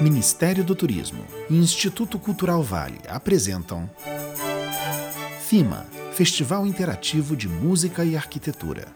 Ministério 0.00 0.64
do 0.64 0.74
Turismo 0.74 1.22
e 1.50 1.56
Instituto 1.58 2.18
Cultural 2.18 2.62
Vale 2.62 2.98
apresentam 3.06 3.88
FIMA 5.42 5.86
Festival 6.12 6.66
Interativo 6.66 7.36
de 7.36 7.46
Música 7.46 8.02
e 8.02 8.16
Arquitetura. 8.16 8.88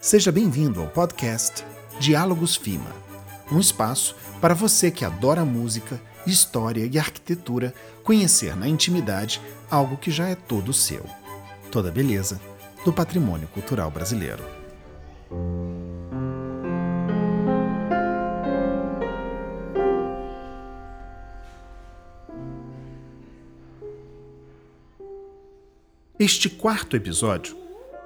Seja 0.00 0.30
bem-vindo 0.30 0.80
ao 0.80 0.86
podcast 0.86 1.64
Diálogos 1.98 2.54
FIMA, 2.54 2.92
um 3.50 3.58
espaço 3.58 4.14
para 4.40 4.54
você 4.54 4.88
que 4.88 5.04
adora 5.04 5.44
música, 5.44 6.00
história 6.24 6.88
e 6.90 6.96
arquitetura 6.96 7.74
conhecer 8.04 8.54
na 8.56 8.68
intimidade 8.68 9.40
algo 9.68 9.96
que 9.96 10.12
já 10.12 10.28
é 10.28 10.36
todo 10.36 10.72
seu. 10.72 11.04
Toda 11.72 11.90
beleza 11.90 12.40
do 12.84 12.92
patrimônio 12.92 13.48
cultural 13.48 13.90
brasileiro. 13.90 14.44
Este 26.18 26.50
quarto 26.50 26.94
episódio 26.94 27.56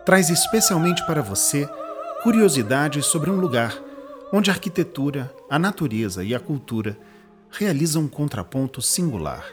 traz 0.04 0.30
especialmente 0.30 1.04
para 1.06 1.20
você 1.20 1.68
curiosidades 2.22 3.04
sobre 3.06 3.28
um 3.30 3.38
lugar 3.38 3.76
onde 4.32 4.48
a 4.48 4.54
arquitetura, 4.54 5.34
a 5.50 5.58
natureza 5.58 6.22
e 6.22 6.32
a 6.32 6.38
cultura 6.38 6.96
realizam 7.50 8.02
um 8.02 8.08
contraponto 8.08 8.80
singular. 8.80 9.44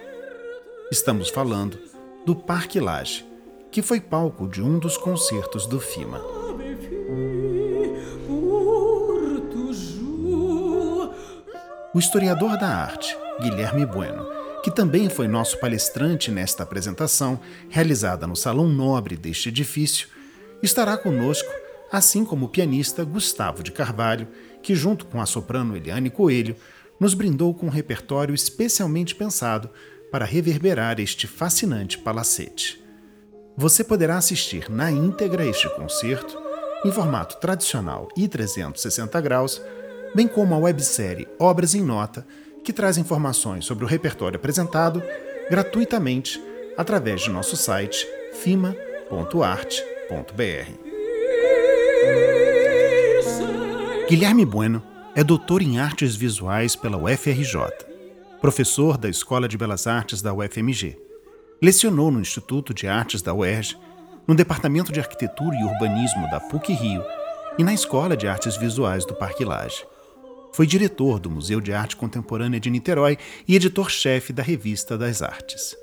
Estamos 0.91 1.29
falando 1.29 1.79
do 2.25 2.35
Parque 2.35 2.79
Lage, 2.79 3.25
que 3.71 3.81
foi 3.81 3.99
palco 3.99 4.47
de 4.47 4.61
um 4.61 4.77
dos 4.77 4.97
concertos 4.97 5.65
do 5.65 5.79
FIMA. 5.79 6.21
O 11.93 11.99
historiador 11.99 12.57
da 12.57 12.67
arte, 12.67 13.17
Guilherme 13.41 13.85
Bueno, 13.85 14.42
que 14.63 14.71
também 14.71 15.09
foi 15.09 15.27
nosso 15.27 15.59
palestrante 15.59 16.31
nesta 16.31 16.63
apresentação, 16.63 17.37
realizada 17.69 18.25
no 18.25 18.33
Salão 18.35 18.65
Nobre 18.65 19.17
deste 19.17 19.49
edifício, 19.49 20.07
estará 20.63 20.97
conosco, 20.97 21.51
assim 21.91 22.23
como 22.23 22.45
o 22.45 22.49
pianista 22.49 23.03
Gustavo 23.03 23.61
de 23.61 23.73
Carvalho, 23.73 24.25
que, 24.61 24.73
junto 24.73 25.05
com 25.05 25.19
a 25.19 25.25
soprano 25.25 25.75
Eliane 25.75 26.09
Coelho, 26.09 26.55
nos 26.97 27.13
brindou 27.13 27.53
com 27.53 27.65
um 27.65 27.69
repertório 27.69 28.33
especialmente 28.33 29.13
pensado 29.13 29.69
para 30.09 30.23
reverberar 30.23 30.97
este 30.97 31.27
fascinante 31.27 31.97
palacete. 31.97 32.81
Você 33.57 33.83
poderá 33.83 34.17
assistir 34.17 34.71
na 34.71 34.89
íntegra 34.89 35.45
este 35.45 35.67
concerto, 35.75 36.41
em 36.85 36.91
formato 36.91 37.35
tradicional 37.37 38.07
e 38.15 38.29
360 38.29 39.19
graus, 39.19 39.61
bem 40.15 40.25
como 40.25 40.55
a 40.55 40.57
websérie 40.57 41.27
Obras 41.37 41.75
em 41.75 41.81
Nota, 41.81 42.25
que 42.63 42.73
traz 42.73 42.97
informações 42.97 43.65
sobre 43.65 43.83
o 43.83 43.87
repertório 43.87 44.37
apresentado 44.37 45.03
gratuitamente 45.49 46.41
através 46.77 47.21
de 47.21 47.29
nosso 47.29 47.55
site 47.57 48.07
fima.arte.br. 48.33 48.83
Guilherme 54.09 54.45
Bueno 54.45 54.83
é 55.15 55.23
doutor 55.23 55.61
em 55.61 55.79
artes 55.79 56.15
visuais 56.15 56.75
pela 56.75 56.97
UFRJ, 56.97 57.55
professor 58.41 58.97
da 58.97 59.09
Escola 59.09 59.47
de 59.47 59.57
Belas 59.57 59.85
Artes 59.85 60.21
da 60.21 60.33
UFMG. 60.33 60.97
Lecionou 61.61 62.11
no 62.11 62.19
Instituto 62.19 62.73
de 62.73 62.87
Artes 62.87 63.21
da 63.21 63.33
UERJ, 63.33 63.77
no 64.27 64.35
Departamento 64.35 64.91
de 64.91 64.99
Arquitetura 64.99 65.55
e 65.55 65.63
Urbanismo 65.63 66.29
da 66.29 66.39
PUC-Rio 66.39 67.03
e 67.57 67.63
na 67.63 67.73
Escola 67.73 68.17
de 68.17 68.27
Artes 68.27 68.57
Visuais 68.57 69.05
do 69.05 69.13
Parque 69.13 69.45
Lage. 69.45 69.85
Foi 70.53 70.67
diretor 70.67 71.19
do 71.19 71.31
Museu 71.31 71.59
de 71.59 71.73
Arte 71.73 71.95
Contemporânea 71.95 72.59
de 72.59 72.69
Niterói 72.69 73.17
e 73.47 73.55
editor-chefe 73.55 74.31
da 74.31 74.43
Revista 74.43 74.95
das 74.95 75.23
Artes. 75.23 75.75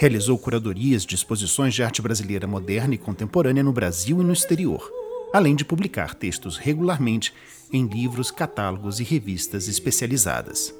Realizou 0.00 0.38
curadorias 0.38 1.04
de 1.04 1.14
exposições 1.14 1.74
de 1.74 1.82
arte 1.82 2.00
brasileira 2.00 2.46
moderna 2.46 2.94
e 2.94 2.98
contemporânea 2.98 3.62
no 3.62 3.72
Brasil 3.72 4.22
e 4.22 4.24
no 4.24 4.32
exterior, 4.32 4.90
além 5.34 5.54
de 5.54 5.66
publicar 5.66 6.14
textos 6.14 6.56
regularmente 6.56 7.34
em 7.70 7.86
livros, 7.86 8.30
catálogos 8.30 9.00
e 9.00 9.04
revistas 9.04 9.68
especializadas. 9.68 10.74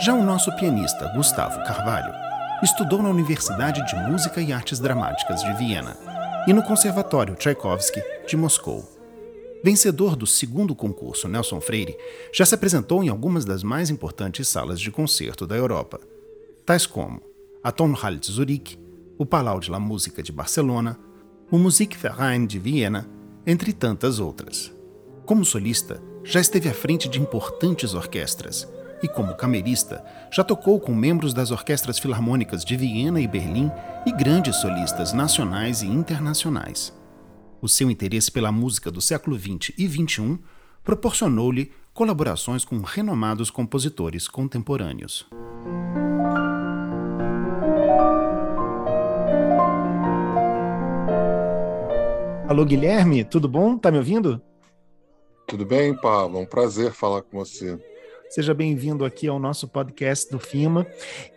Já 0.00 0.14
o 0.14 0.24
nosso 0.24 0.50
pianista 0.56 1.12
Gustavo 1.14 1.62
Carvalho 1.64 2.14
estudou 2.62 3.02
na 3.02 3.10
Universidade 3.10 3.86
de 3.86 3.96
Música 4.10 4.40
e 4.40 4.50
Artes 4.50 4.78
Dramáticas 4.78 5.42
de 5.42 5.52
Viena 5.58 5.94
e 6.46 6.54
no 6.54 6.62
Conservatório 6.62 7.34
Tchaikovsky 7.34 8.00
de 8.26 8.36
Moscou. 8.36 8.91
Vencedor 9.64 10.16
do 10.16 10.26
segundo 10.26 10.74
concurso 10.74 11.28
Nelson 11.28 11.60
Freire, 11.60 11.96
já 12.32 12.44
se 12.44 12.54
apresentou 12.54 13.04
em 13.04 13.08
algumas 13.08 13.44
das 13.44 13.62
mais 13.62 13.90
importantes 13.90 14.48
salas 14.48 14.80
de 14.80 14.90
concerto 14.90 15.46
da 15.46 15.56
Europa, 15.56 16.00
tais 16.66 16.84
como 16.84 17.22
a 17.62 17.70
Tonhalle 17.70 18.18
de 18.18 18.32
Zurique, 18.32 18.76
o 19.16 19.24
Palau 19.24 19.60
de 19.60 19.70
la 19.70 19.78
Música 19.78 20.20
de 20.20 20.32
Barcelona, 20.32 20.98
o 21.48 21.58
Musikverein 21.58 22.44
de 22.44 22.58
Viena, 22.58 23.08
entre 23.46 23.72
tantas 23.72 24.18
outras. 24.18 24.72
Como 25.24 25.44
solista, 25.44 26.02
já 26.24 26.40
esteve 26.40 26.68
à 26.68 26.74
frente 26.74 27.08
de 27.08 27.20
importantes 27.20 27.94
orquestras 27.94 28.68
e, 29.00 29.06
como 29.06 29.36
camerista, 29.36 30.04
já 30.32 30.42
tocou 30.42 30.80
com 30.80 30.92
membros 30.92 31.32
das 31.32 31.52
orquestras 31.52 32.00
filarmônicas 32.00 32.64
de 32.64 32.76
Viena 32.76 33.20
e 33.20 33.28
Berlim 33.28 33.70
e 34.04 34.10
grandes 34.10 34.56
solistas 34.56 35.12
nacionais 35.12 35.82
e 35.82 35.86
internacionais. 35.86 36.92
O 37.62 37.68
seu 37.68 37.88
interesse 37.88 38.28
pela 38.28 38.50
música 38.50 38.90
do 38.90 39.00
século 39.00 39.38
XX 39.38 39.72
e 39.78 39.86
XXI 39.86 40.36
proporcionou-lhe 40.82 41.70
colaborações 41.94 42.64
com 42.64 42.80
renomados 42.80 43.52
compositores 43.52 44.26
contemporâneos. 44.26 45.24
Alô, 52.48 52.64
Guilherme, 52.64 53.22
tudo 53.22 53.48
bom? 53.48 53.78
Tá 53.78 53.92
me 53.92 53.98
ouvindo? 53.98 54.42
Tudo 55.46 55.64
bem, 55.64 55.94
Paulo? 55.94 56.40
Um 56.40 56.46
prazer 56.46 56.92
falar 56.92 57.22
com 57.22 57.38
você. 57.38 57.78
Seja 58.28 58.52
bem-vindo 58.52 59.04
aqui 59.04 59.28
ao 59.28 59.38
nosso 59.38 59.68
podcast 59.68 60.28
do 60.32 60.40
FIMA. 60.40 60.84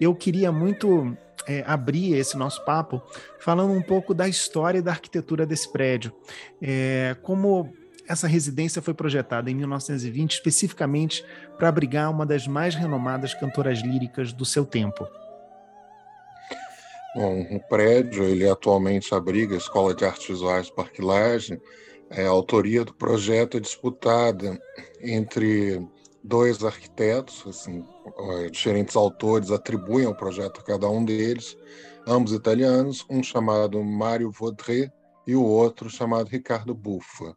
Eu 0.02 0.16
queria 0.16 0.52
muito 0.52 1.16
é, 1.48 1.64
abrir 1.66 2.16
esse 2.16 2.38
nosso 2.38 2.64
papo 2.66 3.02
falando 3.40 3.74
um 3.74 3.82
pouco 3.82 4.14
da 4.14 4.28
história 4.28 4.80
e 4.80 4.82
da 4.82 4.92
arquitetura 4.92 5.46
desse 5.46 5.72
prédio. 5.72 6.14
É, 6.62 7.16
como 7.22 7.74
essa 8.08 8.28
residência 8.28 8.82
foi 8.82 8.94
projetada 8.94 9.50
em 9.50 9.56
1920 9.56 10.34
especificamente 10.34 11.26
para 11.58 11.70
abrigar 11.70 12.12
uma 12.12 12.26
das 12.26 12.48
mais 12.48 12.76
renomadas 12.76 13.34
cantoras 13.34 13.80
líricas 13.80 14.32
do 14.32 14.46
seu 14.46 14.66
tempo. 14.66 15.08
Bom, 17.16 17.42
o 17.50 17.60
prédio 17.68 18.26
ele 18.26 18.48
atualmente 18.48 19.14
abriga 19.16 19.56
a 19.56 19.58
Escola 19.58 19.96
de 19.96 20.04
Artes 20.04 20.28
Visuais 20.28 20.70
Parque. 20.70 21.02
É, 22.10 22.26
a 22.26 22.30
autoria 22.30 22.84
do 22.84 22.94
projeto 22.94 23.58
é 23.58 23.60
disputada 23.60 24.60
entre 25.02 25.80
dois 26.26 26.64
arquitetos, 26.64 27.46
assim, 27.48 27.86
diferentes 28.52 28.96
autores 28.96 29.52
atribuem 29.52 30.06
ao 30.06 30.16
projeto 30.16 30.60
a 30.60 30.64
cada 30.64 30.90
um 30.90 31.06
deles, 31.06 31.56
ambos 32.08 32.34
italianos, 32.34 33.06
um 33.10 33.22
chamado 33.22 33.84
Mário 33.84 34.32
Vaudrey 34.32 34.92
e 35.28 35.36
o 35.36 35.44
outro 35.44 35.90
chamado 35.90 36.28
Ricardo 36.28 36.74
Buffa. 36.74 37.36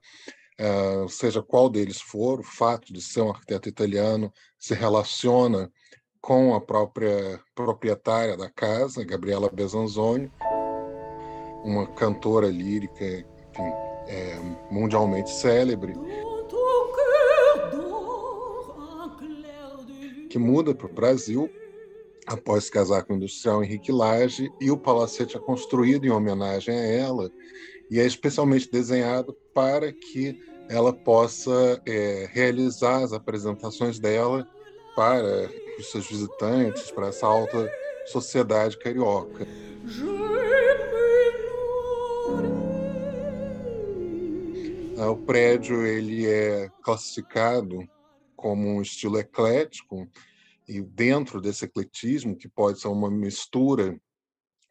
Uh, 0.61 1.09
seja 1.09 1.41
qual 1.41 1.69
deles 1.69 2.01
for, 2.01 2.41
o 2.41 2.43
fato 2.43 2.93
de 2.93 3.01
ser 3.01 3.21
um 3.21 3.31
arquiteto 3.31 3.69
italiano 3.69 4.33
se 4.59 4.75
relaciona 4.75 5.71
com 6.21 6.55
a 6.55 6.61
própria 6.61 7.41
proprietária 7.55 8.37
da 8.37 8.51
casa, 8.51 9.05
Gabriela 9.05 9.49
Besanzoni, 9.49 10.33
uma 11.63 11.87
cantora 11.87 12.49
lírica 12.49 13.05
enfim, 13.05 13.73
é, 14.09 14.37
mundialmente 14.71 15.31
célebre. 15.31 15.95
Que 20.29 20.39
muda 20.39 20.75
para 20.75 20.87
o 20.87 20.93
Brasil 20.93 21.51
após 22.27 22.65
se 22.65 22.71
casar 22.71 23.05
com 23.05 23.15
o 23.15 23.17
industrial 23.17 23.65
Henrique 23.65 23.91
Lage, 23.91 24.53
e 24.61 24.71
o 24.71 24.77
palacete 24.77 25.37
é 25.37 25.41
construído 25.41 26.05
em 26.05 26.11
homenagem 26.11 26.75
a 26.75 26.83
ela, 26.83 27.31
e 27.91 27.99
é 27.99 28.05
especialmente 28.05 28.71
desenhado 28.71 29.35
para 29.55 29.91
que 29.93 30.39
ela 30.69 30.93
possa 30.93 31.81
é, 31.87 32.29
realizar 32.31 33.03
as 33.03 33.15
apresentações 33.15 33.99
dela 33.99 34.47
para 34.95 35.51
os 35.79 35.91
seus 35.91 36.07
visitantes, 36.07 36.91
para 36.91 37.09
essa 37.09 37.27
alta 37.27 37.71
sociedade 38.07 38.79
carioca. 38.79 39.47
O 45.11 45.17
prédio 45.17 45.87
ele 45.87 46.27
é 46.27 46.69
classificado 46.83 47.89
como 48.39 48.69
um 48.69 48.81
estilo 48.81 49.19
eclético, 49.19 50.09
e 50.69 50.81
dentro 50.81 51.41
desse 51.41 51.65
ecletismo, 51.65 52.37
que 52.37 52.49
pode 52.49 52.79
ser 52.79 52.87
uma 52.87 53.11
mistura 53.11 54.01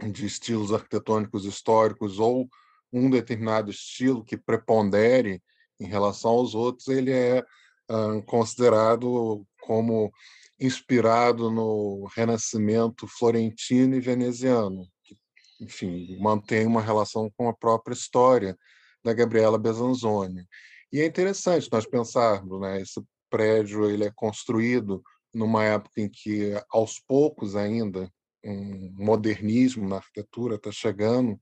de 0.09 0.25
estilos 0.25 0.71
arquitetônicos 0.71 1.43
históricos 1.43 2.17
ou 2.17 2.47
um 2.93 3.09
determinado 3.09 3.69
estilo 3.69 4.23
que 4.23 4.37
prepondere 4.37 5.43
em 5.79 5.85
relação 5.85 6.31
aos 6.31 6.55
outros, 6.55 6.87
ele 6.87 7.11
é 7.11 7.43
uh, 7.91 8.23
considerado 8.25 9.45
como 9.61 10.11
inspirado 10.57 11.51
no 11.51 12.07
Renascimento 12.15 13.05
florentino 13.05 13.95
e 13.95 13.99
veneziano, 13.99 14.87
que, 15.03 15.17
enfim, 15.59 16.17
mantém 16.21 16.65
uma 16.65 16.81
relação 16.81 17.29
com 17.35 17.49
a 17.49 17.53
própria 17.53 17.93
história 17.93 18.57
da 19.03 19.13
Gabriela 19.13 19.57
Besanzoni. 19.57 20.47
E 20.89 21.01
é 21.01 21.05
interessante 21.05 21.69
nós 21.69 21.85
pensarmos, 21.85 22.61
né, 22.61 22.81
esse 22.81 23.01
prédio 23.29 23.89
ele 23.89 24.05
é 24.05 24.11
construído 24.13 25.03
numa 25.33 25.63
época 25.63 26.01
em 26.01 26.09
que, 26.09 26.53
aos 26.69 26.99
poucos 26.99 27.55
ainda, 27.55 28.11
um 28.43 28.93
modernismo 28.95 29.87
na 29.87 29.97
arquitetura 29.97 30.55
está 30.55 30.71
chegando 30.71 31.39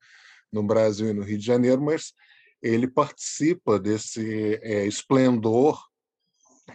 no 0.51 0.63
Brasil 0.63 1.09
e 1.09 1.13
no 1.13 1.23
Rio 1.23 1.37
de 1.37 1.45
Janeiro, 1.45 1.81
mas 1.81 2.13
ele 2.61 2.87
participa 2.87 3.79
desse 3.79 4.59
é, 4.61 4.85
esplendor 4.85 5.79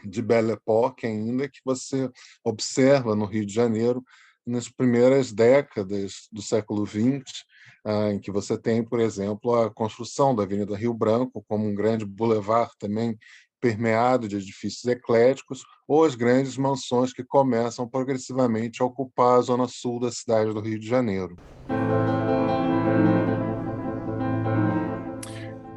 de 0.04 0.22
Belle 0.22 0.52
Époque 0.52 1.06
ainda 1.06 1.48
que 1.48 1.60
você 1.64 2.08
observa 2.44 3.16
no 3.16 3.24
Rio 3.24 3.44
de 3.44 3.52
Janeiro 3.52 4.04
nas 4.46 4.68
primeiras 4.68 5.32
décadas 5.32 6.28
do 6.32 6.40
século 6.40 6.86
XX, 6.86 7.44
ah, 7.84 8.10
em 8.10 8.18
que 8.18 8.30
você 8.30 8.58
tem, 8.58 8.82
por 8.82 9.00
exemplo, 9.00 9.54
a 9.54 9.70
construção 9.70 10.34
da 10.34 10.42
Avenida 10.42 10.76
Rio 10.76 10.94
Branco 10.94 11.44
como 11.46 11.66
um 11.66 11.74
grande 11.74 12.04
boulevard 12.04 12.72
também 12.78 13.18
permeado 13.60 14.26
de 14.26 14.36
edifícios 14.36 14.84
ecléticos, 14.86 15.62
ou 15.86 16.04
as 16.04 16.14
grandes 16.14 16.56
mansões 16.56 17.12
que 17.12 17.22
começam 17.22 17.86
progressivamente 17.86 18.82
a 18.82 18.86
ocupar 18.86 19.38
a 19.38 19.42
zona 19.42 19.68
sul 19.68 20.00
da 20.00 20.10
cidade 20.10 20.52
do 20.52 20.60
Rio 20.60 20.78
de 20.78 20.86
Janeiro. 20.86 21.36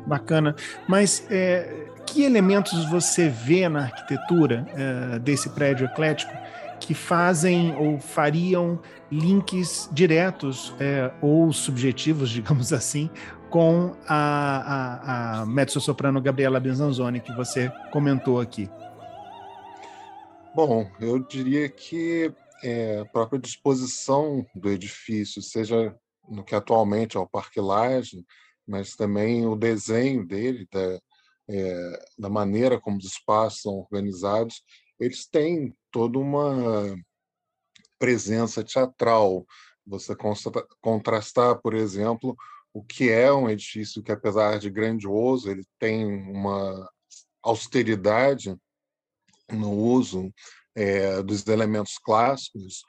Bacana. 0.06 0.56
Mas 0.88 1.25
é, 1.30 1.88
que 2.06 2.24
elementos 2.24 2.85
você 2.89 3.30
vê 3.30 3.68
na 3.68 3.83
arquitetura 3.83 4.65
é, 4.75 5.19
desse 5.19 5.50
prédio 5.50 5.85
eclético 5.85 6.31
que 6.85 6.94
fazem 6.94 7.75
ou 7.75 8.00
fariam 8.00 8.80
links 9.12 9.89
diretos 9.91 10.74
é, 10.80 11.12
ou 11.21 11.51
subjetivos, 11.53 12.30
digamos 12.31 12.74
assim, 12.74 13.09
com 13.50 13.95
a, 14.07 15.39
a, 15.39 15.41
a 15.41 15.45
mezzo-soprano 15.45 16.21
Gabriela 16.21 16.59
Benzanzoni, 16.59 17.19
que 17.19 17.33
você 17.33 17.71
comentou 17.91 18.39
aqui? 18.39 18.69
Bom, 20.56 20.89
eu 21.00 21.19
diria 21.19 21.68
que 21.69 22.33
é, 22.63 23.00
a 23.00 23.06
própria 23.06 23.39
disposição 23.39 24.45
do 24.56 24.69
edifício, 24.69 25.41
seja 25.41 25.95
no 26.30 26.44
que 26.44 26.56
atualmente 26.56 27.18
é 27.18 27.19
o 27.19 27.27
Parque 27.27 27.59
Laje, 27.59 28.25
mas 28.65 28.95
também 28.95 29.45
o 29.45 29.56
desenho 29.56 30.25
dele, 30.25 30.68
da, 30.71 31.00
é, 31.50 32.06
da 32.18 32.30
maneira 32.30 32.80
como 32.80 32.97
os 32.97 33.06
espaços 33.06 33.62
são 33.62 33.74
organizados, 33.74 34.63
eles 35.04 35.26
têm 35.26 35.76
toda 35.92 36.18
uma 36.18 36.96
presença 38.00 38.64
teatral. 38.64 39.46
Você 39.86 40.16
contrastar, 40.82 41.62
por 41.62 41.74
exemplo, 41.74 42.36
o 42.74 42.84
que 42.84 43.10
é 43.10 43.32
um 43.32 43.50
edifício 43.50 44.02
que, 44.02 44.12
apesar 44.12 44.58
de 44.60 44.70
grandioso, 44.70 45.50
ele 45.50 45.64
tem 45.78 46.06
uma 46.06 46.90
austeridade 47.42 48.56
no 49.52 49.72
uso 49.72 50.34
é, 50.74 51.22
dos 51.22 51.46
elementos 51.48 51.98
clássicos. 51.98 52.84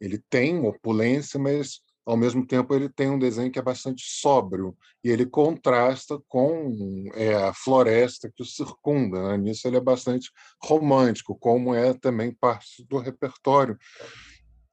Ele 0.00 0.18
tem 0.28 0.58
opulência, 0.66 1.38
mas 1.38 1.80
ao 2.04 2.16
mesmo 2.16 2.46
tempo 2.46 2.74
ele 2.74 2.88
tem 2.88 3.10
um 3.10 3.18
desenho 3.18 3.50
que 3.50 3.58
é 3.58 3.62
bastante 3.62 4.02
sóbrio 4.04 4.76
e 5.04 5.10
ele 5.10 5.26
contrasta 5.26 6.18
com 6.28 7.04
é, 7.14 7.34
a 7.34 7.52
floresta 7.52 8.30
que 8.34 8.42
o 8.42 8.46
circunda. 8.46 9.28
Né? 9.28 9.38
Nisso 9.38 9.68
ele 9.68 9.76
é 9.76 9.80
bastante 9.80 10.30
romântico, 10.62 11.36
como 11.36 11.74
é 11.74 11.94
também 11.94 12.32
parte 12.32 12.84
do 12.88 12.98
repertório 12.98 13.78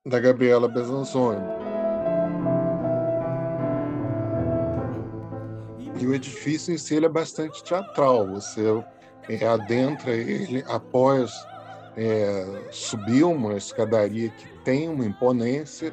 da 0.05 0.19
Gabriela 0.19 0.67
Besanzoni. 0.67 1.45
E 5.99 6.05
o 6.05 6.13
edifício 6.13 6.73
em 6.73 6.77
si 6.77 6.95
ele 6.95 7.07
é 7.07 7.09
bastante 7.09 7.63
teatral. 7.63 8.27
Você 8.29 8.61
é, 9.29 9.45
adentra 9.45 10.15
ele 10.15 10.63
após 10.67 11.31
é, 11.97 12.67
subir 12.71 13.23
uma 13.23 13.57
escadaria 13.57 14.29
que 14.29 14.47
tem 14.63 14.87
uma 14.87 15.05
imponência 15.05 15.91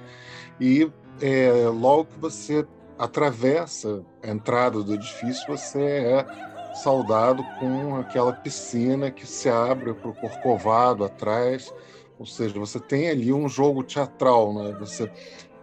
e 0.61 0.91
é, 1.21 1.69
logo 1.69 2.07
que 2.07 2.19
você 2.19 2.67
atravessa 2.99 4.05
a 4.23 4.31
entrada 4.31 4.83
do 4.83 4.95
edifício, 4.95 5.47
você 5.49 5.81
é 5.83 6.27
saudado 6.75 7.45
com 7.59 7.97
aquela 7.97 8.33
piscina 8.33 9.11
que 9.11 9.27
se 9.27 9.49
abre 9.49 9.95
para 9.95 10.11
o 10.11 10.15
corcovado 10.15 11.05
atrás, 11.05 11.73
ou 12.19 12.27
seja, 12.27 12.59
você 12.59 12.81
tem 12.81 13.09
ali 13.09 13.33
um 13.33 13.49
jogo 13.49 13.83
teatral, 13.83 14.53
né? 14.55 14.77
Você 14.79 15.11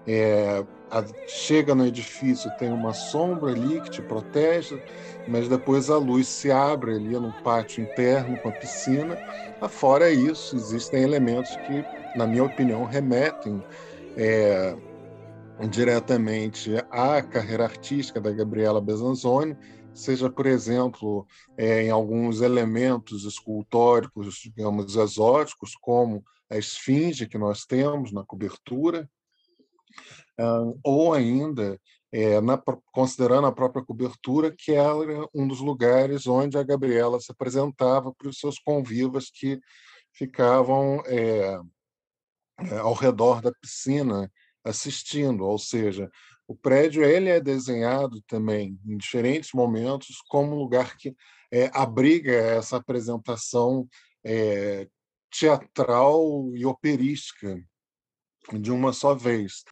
é, 0.07 0.63
a, 0.89 1.03
chega 1.27 1.75
no 1.75 1.85
edifício, 1.85 2.51
tem 2.57 2.71
uma 2.71 2.93
sombra 2.93 3.51
ali 3.51 3.79
que 3.81 3.89
te 3.89 4.01
protege, 4.01 4.81
mas 5.27 5.47
depois 5.47 5.89
a 5.89 5.97
luz 5.97 6.27
se 6.27 6.51
abre 6.51 6.95
ali 6.95 7.17
no 7.17 7.31
pátio 7.43 7.83
interno 7.83 8.37
com 8.37 8.49
a 8.49 8.53
piscina. 8.53 9.17
Afora 9.61 10.09
isso, 10.09 10.55
existem 10.55 11.03
elementos 11.03 11.55
que, 11.67 11.85
na 12.15 12.25
minha 12.25 12.43
opinião, 12.43 12.85
remetem 12.85 13.63
é, 14.17 14.75
diretamente 15.69 16.71
à 16.89 17.21
carreira 17.21 17.65
artística 17.65 18.19
da 18.19 18.31
Gabriela 18.31 18.81
Besanzoni, 18.81 19.55
seja, 19.93 20.29
por 20.29 20.45
exemplo, 20.45 21.27
é, 21.57 21.83
em 21.83 21.89
alguns 21.89 22.41
elementos 22.41 23.25
escultóricos, 23.25 24.35
digamos, 24.55 24.95
exóticos, 24.95 25.75
como 25.75 26.23
a 26.49 26.57
esfinge 26.57 27.27
que 27.27 27.37
nós 27.37 27.65
temos 27.65 28.11
na 28.11 28.25
cobertura, 28.25 29.09
ou 30.83 31.13
ainda 31.13 31.79
é, 32.11 32.41
na, 32.41 32.61
considerando 32.91 33.47
a 33.47 33.51
própria 33.51 33.83
cobertura, 33.83 34.51
que 34.51 34.73
era 34.73 35.27
um 35.33 35.47
dos 35.47 35.59
lugares 35.59 36.27
onde 36.27 36.57
a 36.57 36.63
Gabriela 36.63 37.19
se 37.19 37.31
apresentava 37.31 38.13
para 38.13 38.27
os 38.27 38.37
seus 38.37 38.59
convivas 38.59 39.29
que 39.29 39.59
ficavam 40.11 41.01
é, 41.05 41.59
é, 42.59 42.77
ao 42.79 42.93
redor 42.93 43.41
da 43.41 43.51
piscina 43.53 44.29
assistindo, 44.63 45.43
ou 45.43 45.57
seja, 45.57 46.09
o 46.47 46.55
prédio 46.55 47.03
ele 47.03 47.29
é 47.29 47.39
desenhado 47.39 48.21
também 48.27 48.77
em 48.85 48.97
diferentes 48.97 49.51
momentos 49.53 50.17
como 50.27 50.53
um 50.53 50.59
lugar 50.59 50.97
que 50.97 51.15
é, 51.51 51.69
abriga 51.73 52.31
essa 52.31 52.77
apresentação 52.77 53.87
é, 54.23 54.87
teatral 55.31 56.51
e 56.55 56.65
operística 56.65 57.57
de 58.53 58.71
uma 58.71 58.91
só 58.91 59.15
vez. 59.15 59.63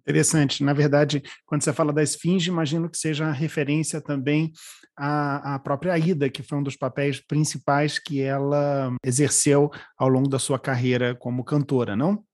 Interessante. 0.00 0.64
Na 0.64 0.72
verdade, 0.72 1.22
quando 1.44 1.62
você 1.62 1.72
fala 1.72 1.92
da 1.92 2.02
esfinge, 2.02 2.48
imagino 2.48 2.88
que 2.88 2.96
seja 2.96 3.26
a 3.26 3.32
referência 3.32 4.00
também 4.00 4.50
à, 4.96 5.56
à 5.56 5.58
própria 5.58 5.92
Aida, 5.92 6.30
que 6.30 6.42
foi 6.42 6.56
um 6.56 6.62
dos 6.62 6.76
papéis 6.76 7.20
principais 7.20 7.98
que 7.98 8.22
ela 8.22 8.90
exerceu 9.04 9.70
ao 9.98 10.08
longo 10.08 10.28
da 10.28 10.38
sua 10.38 10.58
carreira 10.58 11.14
como 11.14 11.44
cantora, 11.44 11.94
não? 11.94 12.24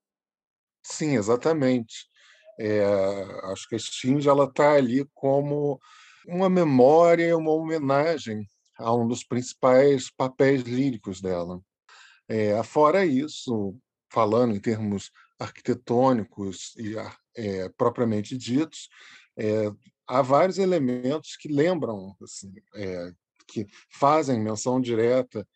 Sim, 0.84 1.16
exatamente. 1.16 2.06
É, 2.58 2.84
acho 3.52 3.68
que 3.68 3.74
a 3.74 3.78
Esfinge 3.78 4.28
ela 4.28 4.44
está 4.44 4.74
ali 4.74 5.04
como 5.14 5.80
uma 6.26 6.48
memória, 6.48 7.36
uma 7.36 7.50
homenagem 7.50 8.46
a 8.78 8.94
um 8.94 9.06
dos 9.06 9.24
principais 9.24 10.10
papéis 10.10 10.62
líricos 10.62 11.20
dela. 11.20 11.60
É, 12.28 12.62
fora 12.62 13.04
isso, 13.04 13.76
falando 14.12 14.54
em 14.54 14.60
termos 14.60 15.10
arquitetônicos 15.38 16.74
e 16.76 16.94
é, 17.36 17.68
propriamente 17.70 18.36
ditos, 18.36 18.88
é, 19.36 19.70
há 20.06 20.22
vários 20.22 20.58
elementos 20.58 21.36
que 21.36 21.48
lembram, 21.48 22.16
assim, 22.22 22.52
é, 22.74 23.12
que 23.48 23.66
fazem 23.90 24.40
menção 24.40 24.80
direta 24.80 25.46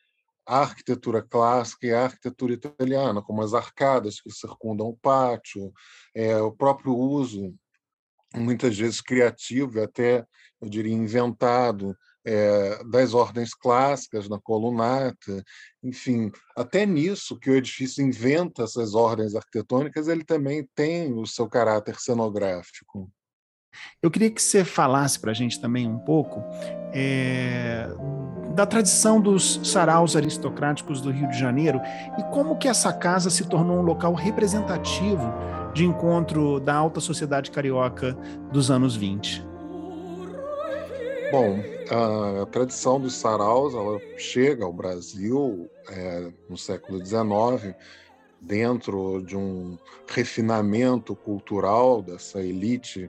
à 0.49 0.61
arquitetura 0.61 1.21
clássica 1.23 1.87
e 1.87 1.93
à 1.93 2.05
arquitetura 2.05 2.55
italiana, 2.55 3.21
como 3.21 3.43
as 3.43 3.53
arcadas 3.53 4.19
que 4.19 4.31
circundam 4.31 4.87
o 4.87 4.97
pátio, 4.97 5.71
é, 6.15 6.39
o 6.39 6.51
próprio 6.51 6.97
uso, 6.97 7.55
muitas 8.35 8.77
vezes 8.77 9.03
criativo 9.03 9.79
e 9.79 9.83
até, 9.83 10.25
eu 10.59 10.69
diria, 10.71 10.95
inventado, 10.95 11.95
é, 12.25 12.83
das 12.85 13.13
ordens 13.13 13.55
clássicas 13.55 14.27
na 14.27 14.41
colunata, 14.41 15.45
enfim, 15.83 16.33
até 16.57 16.87
nisso 16.87 17.39
que 17.39 17.51
o 17.51 17.57
edifício 17.57 18.05
inventa 18.05 18.63
essas 18.63 18.95
ordens 18.95 19.35
arquitetônicas, 19.35 20.09
ele 20.09 20.25
também 20.25 20.67
tem 20.75 21.13
o 21.13 21.27
seu 21.27 21.47
caráter 21.47 22.01
cenográfico. 22.01 23.11
Eu 24.03 24.11
queria 24.11 24.31
que 24.31 24.43
você 24.43 24.65
falasse 24.65 25.21
para 25.21 25.31
a 25.31 25.35
gente 25.35 25.61
também 25.61 25.87
um 25.87 25.99
pouco 25.99 26.43
é, 26.93 27.87
da 28.59 28.67
tradição 28.67 29.21
dos 29.21 29.61
saraus 29.63 30.17
aristocráticos 30.17 31.01
do 31.01 31.13
Rio 31.13 31.29
de 31.29 31.39
Janeiro 31.39 31.81
e 32.19 32.25
como 32.33 32.59
que 32.59 32.67
essa 32.67 32.93
casa 32.93 33.31
se 33.31 33.45
tornou 33.45 33.79
um 33.79 33.83
local 33.83 34.15
representativo 34.15 35.33
de 35.73 35.85
encontro 35.85 36.59
da 36.59 36.75
alta 36.75 36.99
sociedade 36.99 37.53
carioca 37.53 38.19
dos 38.51 38.69
anos 38.69 38.97
20. 38.97 39.47
Bom, 41.31 41.61
a 42.43 42.47
tradição 42.47 43.01
dos 43.01 43.15
saraus 43.15 43.75
ela 43.75 44.01
chega 44.17 44.65
ao 44.65 44.73
Brasil 44.73 45.71
é, 45.89 46.29
no 46.51 46.59
século 46.59 46.99
XIX 46.99 47.77
dentro 48.41 49.23
de 49.23 49.37
um 49.37 49.79
refinamento 50.09 51.15
cultural 51.15 52.03
dessa 52.03 52.41
elite 52.41 53.09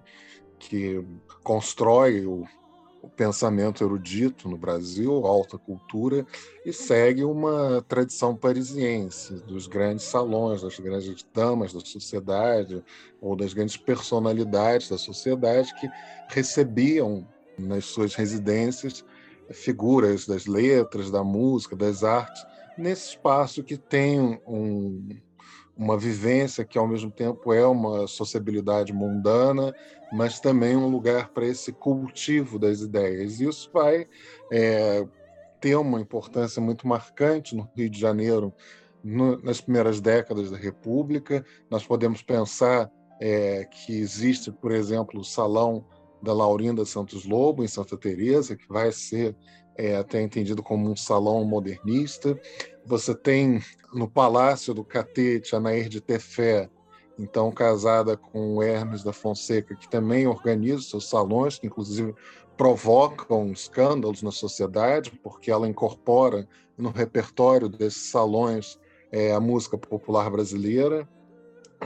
que 0.60 1.04
constrói 1.44 2.24
o, 2.24 2.46
o 3.02 3.10
pensamento 3.10 3.84
erudito 3.84 4.50
no 4.50 4.58
Brasil, 4.58 5.26
alta 5.26 5.58
cultura, 5.58 6.26
e 6.66 6.74
segue 6.74 7.24
uma 7.24 7.84
tradição 7.88 8.36
parisiense 8.36 9.36
dos 9.46 9.68
grandes 9.68 10.06
salões, 10.06 10.62
das 10.62 10.78
grandes 10.80 11.26
damas 11.34 11.74
da 11.74 11.80
sociedade 11.80 12.84
ou 13.22 13.36
das 13.36 13.54
grandes 13.54 13.78
personalidades 13.78 14.90
da 14.90 14.98
sociedade 14.98 15.74
que 15.80 15.90
recebiam 16.30 17.28
nas 17.58 17.86
suas 17.86 18.16
residências 18.16 19.04
figuras 19.52 20.26
das 20.26 20.46
letras, 20.46 21.10
da 21.10 21.24
música, 21.24 21.76
das 21.76 22.04
artes, 22.04 22.46
nesse 22.78 23.10
espaço 23.10 23.64
que 23.64 23.78
tem 23.78 24.40
um, 24.48 25.10
uma 25.80 25.98
vivência 25.98 26.66
que, 26.66 26.78
ao 26.78 26.86
mesmo 26.86 27.10
tempo, 27.10 27.54
é 27.54 27.66
uma 27.66 28.06
sociabilidade 28.06 28.92
mundana, 28.92 29.74
mas 30.12 30.38
também 30.38 30.76
um 30.76 30.90
lugar 30.90 31.30
para 31.30 31.48
esse 31.48 31.72
cultivo 31.72 32.60
das 32.60 32.82
ideias. 32.82 33.40
E 33.40 33.48
isso 33.48 33.70
vai 33.74 34.06
é, 34.52 35.08
ter 35.62 35.76
uma 35.78 36.02
importância 36.02 36.62
muito 36.62 36.86
marcante 36.86 37.56
no 37.56 37.70
Rio 37.78 37.90
de 37.90 37.98
Janeiro 37.98 38.54
no, 39.02 39.42
nas 39.42 39.62
primeiras 39.62 40.02
décadas 40.02 40.52
da 40.52 40.58
República. 40.58 41.46
Nós 41.72 41.86
podemos 41.86 42.22
pensar 42.22 42.92
é, 43.22 43.64
que 43.64 43.98
existe, 43.98 44.52
por 44.52 44.74
exemplo, 44.74 45.22
o 45.22 45.24
Salão 45.24 45.86
da 46.22 46.34
Laurinda 46.34 46.84
Santos 46.84 47.26
Lobo, 47.26 47.64
em 47.64 47.68
Santa 47.70 47.96
Teresa, 47.96 48.58
que 48.58 48.68
vai 48.68 48.92
ser 48.92 49.34
é, 49.80 49.96
até 49.96 50.22
entendido 50.22 50.62
como 50.62 50.92
um 50.92 50.96
salão 50.98 51.46
modernista. 51.46 52.38
Você 52.90 53.14
tem 53.14 53.62
no 53.94 54.10
Palácio 54.10 54.74
do 54.74 54.84
Catete 54.84 55.56
a 55.56 55.60
Nair 55.60 55.88
de 55.88 56.02
Tefé, 56.02 56.68
então 57.20 57.52
casada 57.52 58.18
com 58.18 58.56
o 58.56 58.64
Hermes 58.64 59.04
da 59.04 59.14
Fonseca, 59.14 59.76
que 59.76 59.88
também 59.88 60.26
organiza 60.26 60.82
seus 60.82 61.08
salões, 61.08 61.60
que 61.60 61.68
inclusive 61.68 62.16
provocam 62.58 63.52
escândalos 63.52 64.24
na 64.24 64.32
sociedade, 64.32 65.12
porque 65.22 65.52
ela 65.52 65.68
incorpora 65.68 66.50
no 66.76 66.90
repertório 66.90 67.70
desses 67.70 68.10
salões 68.10 68.80
é, 69.12 69.34
a 69.34 69.40
música 69.40 69.78
popular 69.78 70.28
brasileira, 70.32 71.08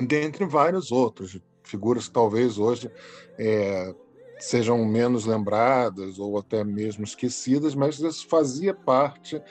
dentre 0.08 0.46
vários 0.46 0.90
outros, 0.90 1.38
figuras 1.64 2.08
que 2.08 2.14
talvez 2.14 2.58
hoje 2.58 2.90
é, 3.38 3.94
sejam 4.44 4.84
menos 4.86 5.26
lembradas 5.26 6.20
ou 6.20 6.38
até 6.38 6.64
mesmo 6.64 7.04
esquecidas, 7.04 7.74
mas 7.74 8.00
isso 8.00 8.28
fazia 8.28 8.74
parte, 8.74 9.42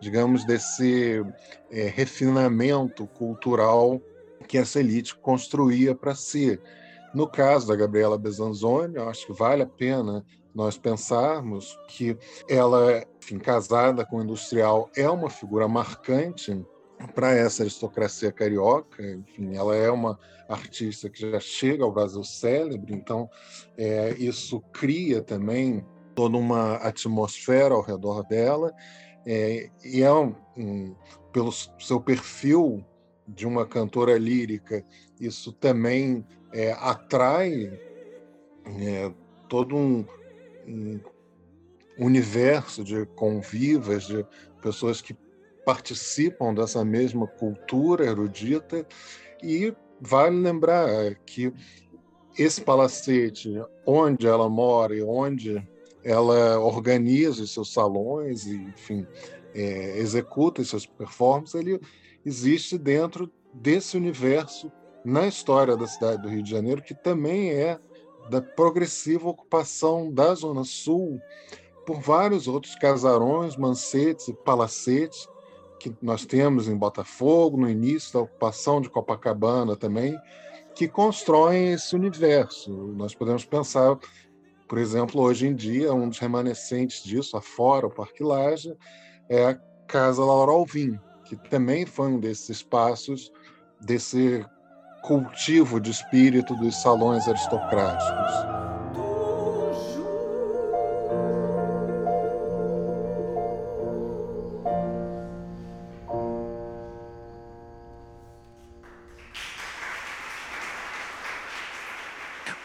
digamos, 0.00 0.44
desse 0.44 1.24
é, 1.70 1.86
refinamento 1.86 3.06
cultural 3.06 4.00
que 4.48 4.58
essa 4.58 4.80
elite 4.80 5.14
construía 5.16 5.94
para 5.94 6.16
si. 6.16 6.58
No 7.14 7.28
caso 7.28 7.68
da 7.68 7.76
Gabriela 7.76 8.18
Besanzoni, 8.18 8.96
eu 8.96 9.08
acho 9.08 9.26
que 9.26 9.32
vale 9.32 9.62
a 9.62 9.66
pena 9.66 10.24
nós 10.52 10.76
pensarmos 10.76 11.78
que 11.88 12.18
ela, 12.48 13.04
enfim, 13.22 13.38
casada 13.38 14.04
com 14.04 14.18
o 14.18 14.22
industrial, 14.22 14.90
é 14.96 15.08
uma 15.08 15.30
figura 15.30 15.68
marcante 15.68 16.60
para 17.14 17.32
essa 17.32 17.62
aristocracia 17.62 18.32
carioca. 18.32 19.02
Enfim, 19.02 19.54
ela 19.54 19.74
é 19.76 19.90
uma 19.90 20.18
artista 20.48 21.08
que 21.08 21.30
já 21.30 21.40
chega 21.40 21.84
ao 21.84 21.92
Brasil 21.92 22.22
célebre, 22.24 22.94
então 22.94 23.28
é, 23.76 24.14
isso 24.18 24.60
cria 24.72 25.22
também 25.22 25.84
toda 26.14 26.36
uma 26.36 26.74
atmosfera 26.76 27.74
ao 27.74 27.82
redor 27.82 28.22
dela. 28.24 28.72
É, 29.26 29.70
e 29.84 30.02
é 30.02 30.12
um, 30.12 30.34
um, 30.56 30.94
pelo 31.32 31.52
seu 31.52 32.00
perfil 32.00 32.84
de 33.28 33.46
uma 33.46 33.66
cantora 33.66 34.18
lírica, 34.18 34.84
isso 35.20 35.52
também 35.52 36.26
é, 36.52 36.72
atrai 36.72 37.78
é, 38.66 39.12
todo 39.48 39.76
um, 39.76 40.04
um 40.66 41.00
universo 41.98 42.82
de 42.82 43.06
convivas, 43.06 44.04
de 44.04 44.26
pessoas 44.60 45.00
que 45.00 45.14
participam 45.64 46.54
dessa 46.54 46.84
mesma 46.84 47.26
cultura 47.26 48.04
erudita. 48.04 48.86
E 49.42 49.74
vale 50.00 50.36
lembrar 50.36 51.14
que 51.26 51.52
esse 52.38 52.60
palacete, 52.60 53.52
onde 53.86 54.26
ela 54.26 54.48
mora 54.48 54.94
e 54.94 55.02
onde 55.02 55.66
ela 56.02 56.58
organiza 56.58 57.42
os 57.42 57.52
seus 57.52 57.72
salões 57.72 58.46
e, 58.46 58.54
enfim, 58.54 59.06
é, 59.54 59.98
executa 59.98 60.62
as 60.62 60.68
suas 60.68 60.86
performances, 60.86 61.54
ele 61.54 61.80
existe 62.24 62.78
dentro 62.78 63.30
desse 63.52 63.96
universo 63.96 64.70
na 65.04 65.26
história 65.26 65.76
da 65.76 65.86
cidade 65.86 66.22
do 66.22 66.28
Rio 66.28 66.42
de 66.42 66.50
Janeiro, 66.50 66.82
que 66.82 66.94
também 66.94 67.50
é 67.50 67.78
da 68.30 68.40
progressiva 68.40 69.28
ocupação 69.28 70.12
da 70.12 70.34
Zona 70.34 70.64
Sul 70.64 71.20
por 71.86 72.00
vários 72.00 72.46
outros 72.46 72.74
casarões, 72.76 73.56
mancetes 73.56 74.28
e 74.28 74.34
palacetes 74.34 75.28
que 75.80 75.96
nós 76.02 76.26
temos 76.26 76.68
em 76.68 76.76
Botafogo, 76.76 77.56
no 77.56 77.68
início 77.68 78.12
da 78.12 78.20
ocupação 78.20 78.80
de 78.80 78.90
Copacabana 78.90 79.74
também, 79.74 80.16
que 80.74 80.86
constroem 80.86 81.72
esse 81.72 81.96
universo. 81.96 82.70
Nós 82.94 83.14
podemos 83.14 83.44
pensar, 83.44 83.98
por 84.68 84.78
exemplo, 84.78 85.22
hoje 85.22 85.46
em 85.46 85.54
dia, 85.54 85.92
um 85.92 86.08
dos 86.08 86.18
remanescentes 86.18 87.02
disso, 87.02 87.36
afora 87.36 87.86
o 87.86 87.90
Parque 87.90 88.22
Laje, 88.22 88.76
é 89.28 89.46
a 89.46 89.54
Casa 89.86 90.22
Laura 90.22 90.52
Alvim, 90.52 91.00
que 91.24 91.34
também 91.48 91.86
foi 91.86 92.08
um 92.08 92.20
desses 92.20 92.50
espaços 92.50 93.32
desse 93.80 94.44
cultivo 95.02 95.80
de 95.80 95.90
espírito 95.90 96.54
dos 96.56 96.76
salões 96.82 97.26
aristocráticos. 97.26 98.59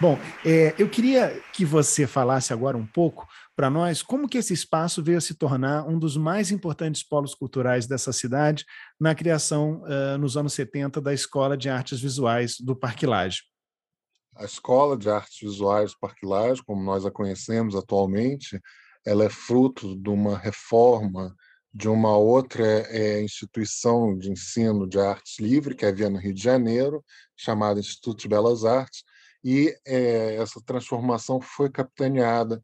Bom, 0.06 0.20
é, 0.46 0.76
eu 0.78 0.88
queria 0.88 1.42
que 1.52 1.66
você 1.66 2.06
falasse 2.06 2.54
agora 2.54 2.78
um 2.78 2.86
pouco 2.86 3.28
para 3.56 3.72
nós 3.72 4.04
como 4.04 4.30
que 4.30 4.38
esse 4.38 4.54
espaço 4.54 5.02
veio 5.02 5.18
a 5.18 5.22
se 5.22 5.34
tornar 5.34 5.84
um 5.88 5.98
dos 5.98 6.16
mais 6.16 6.52
importantes 6.52 7.02
polos 7.02 7.34
culturais 7.34 7.88
dessa 7.88 8.14
cidade 8.14 8.64
na 9.00 9.16
criação, 9.16 9.82
uh, 9.82 10.16
nos 10.20 10.38
anos 10.38 10.54
70, 10.54 11.02
da 11.02 11.12
Escola 11.12 11.58
de 11.58 11.72
Artes 11.72 12.00
Visuais 12.00 12.58
do 12.60 12.76
Parque. 12.76 13.08
A 13.08 14.46
Escola 14.46 14.96
de 14.96 15.10
Artes 15.10 15.40
Visuais 15.42 15.94
do 15.94 15.98
Parque 16.00 16.28
como 16.68 16.84
nós 16.84 17.04
a 17.04 17.10
conhecemos 17.10 17.76
atualmente, 17.76 18.62
ela 19.04 19.24
é 19.24 19.30
fruto 19.30 20.00
de 20.00 20.10
uma 20.12 20.38
reforma 20.38 21.36
de 21.74 21.90
uma 21.90 22.16
outra 22.16 22.64
é, 22.64 23.24
instituição 23.24 24.16
de 24.16 24.30
ensino 24.30 24.88
de 24.88 25.00
artes 25.00 25.40
livre 25.40 25.74
que 25.74 25.84
havia 25.84 26.12
no 26.12 26.20
Rio 26.20 26.34
de 26.36 26.44
Janeiro, 26.44 27.04
chamada 27.36 27.80
Instituto 27.80 28.22
de 28.22 28.28
Belas 28.28 28.64
Artes, 28.64 29.04
e 29.46 29.78
é, 29.86 30.38
essa 30.38 30.60
transformação 30.60 31.40
foi 31.40 31.70
capitaneada 31.70 32.64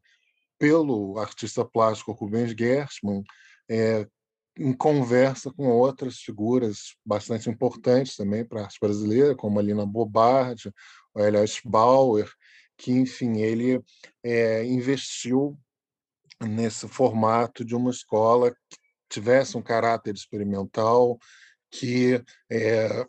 pelo 0.58 1.16
artista 1.16 1.64
plástico 1.64 2.10
Rubens 2.10 2.50
Gershman, 2.58 3.22
é, 3.70 4.04
em 4.58 4.72
conversa 4.72 5.52
com 5.52 5.68
outras 5.68 6.18
figuras 6.18 6.96
bastante 7.06 7.48
importantes 7.48 8.16
também 8.16 8.44
para 8.44 8.62
a 8.62 8.64
arte 8.64 8.78
brasileira, 8.80 9.36
como 9.36 9.60
a 9.60 9.62
Lina 9.62 9.86
Bobardi, 9.86 10.72
o 11.14 11.20
Elias 11.20 11.60
Bauer, 11.64 12.28
que, 12.76 12.90
enfim, 12.90 13.40
ele 13.40 13.80
é, 14.20 14.64
investiu 14.64 15.56
nesse 16.40 16.88
formato 16.88 17.64
de 17.64 17.76
uma 17.76 17.92
escola 17.92 18.50
que 18.50 18.76
tivesse 19.08 19.56
um 19.56 19.62
caráter 19.62 20.14
experimental, 20.14 21.16
que 21.70 22.20
é, 22.50 23.06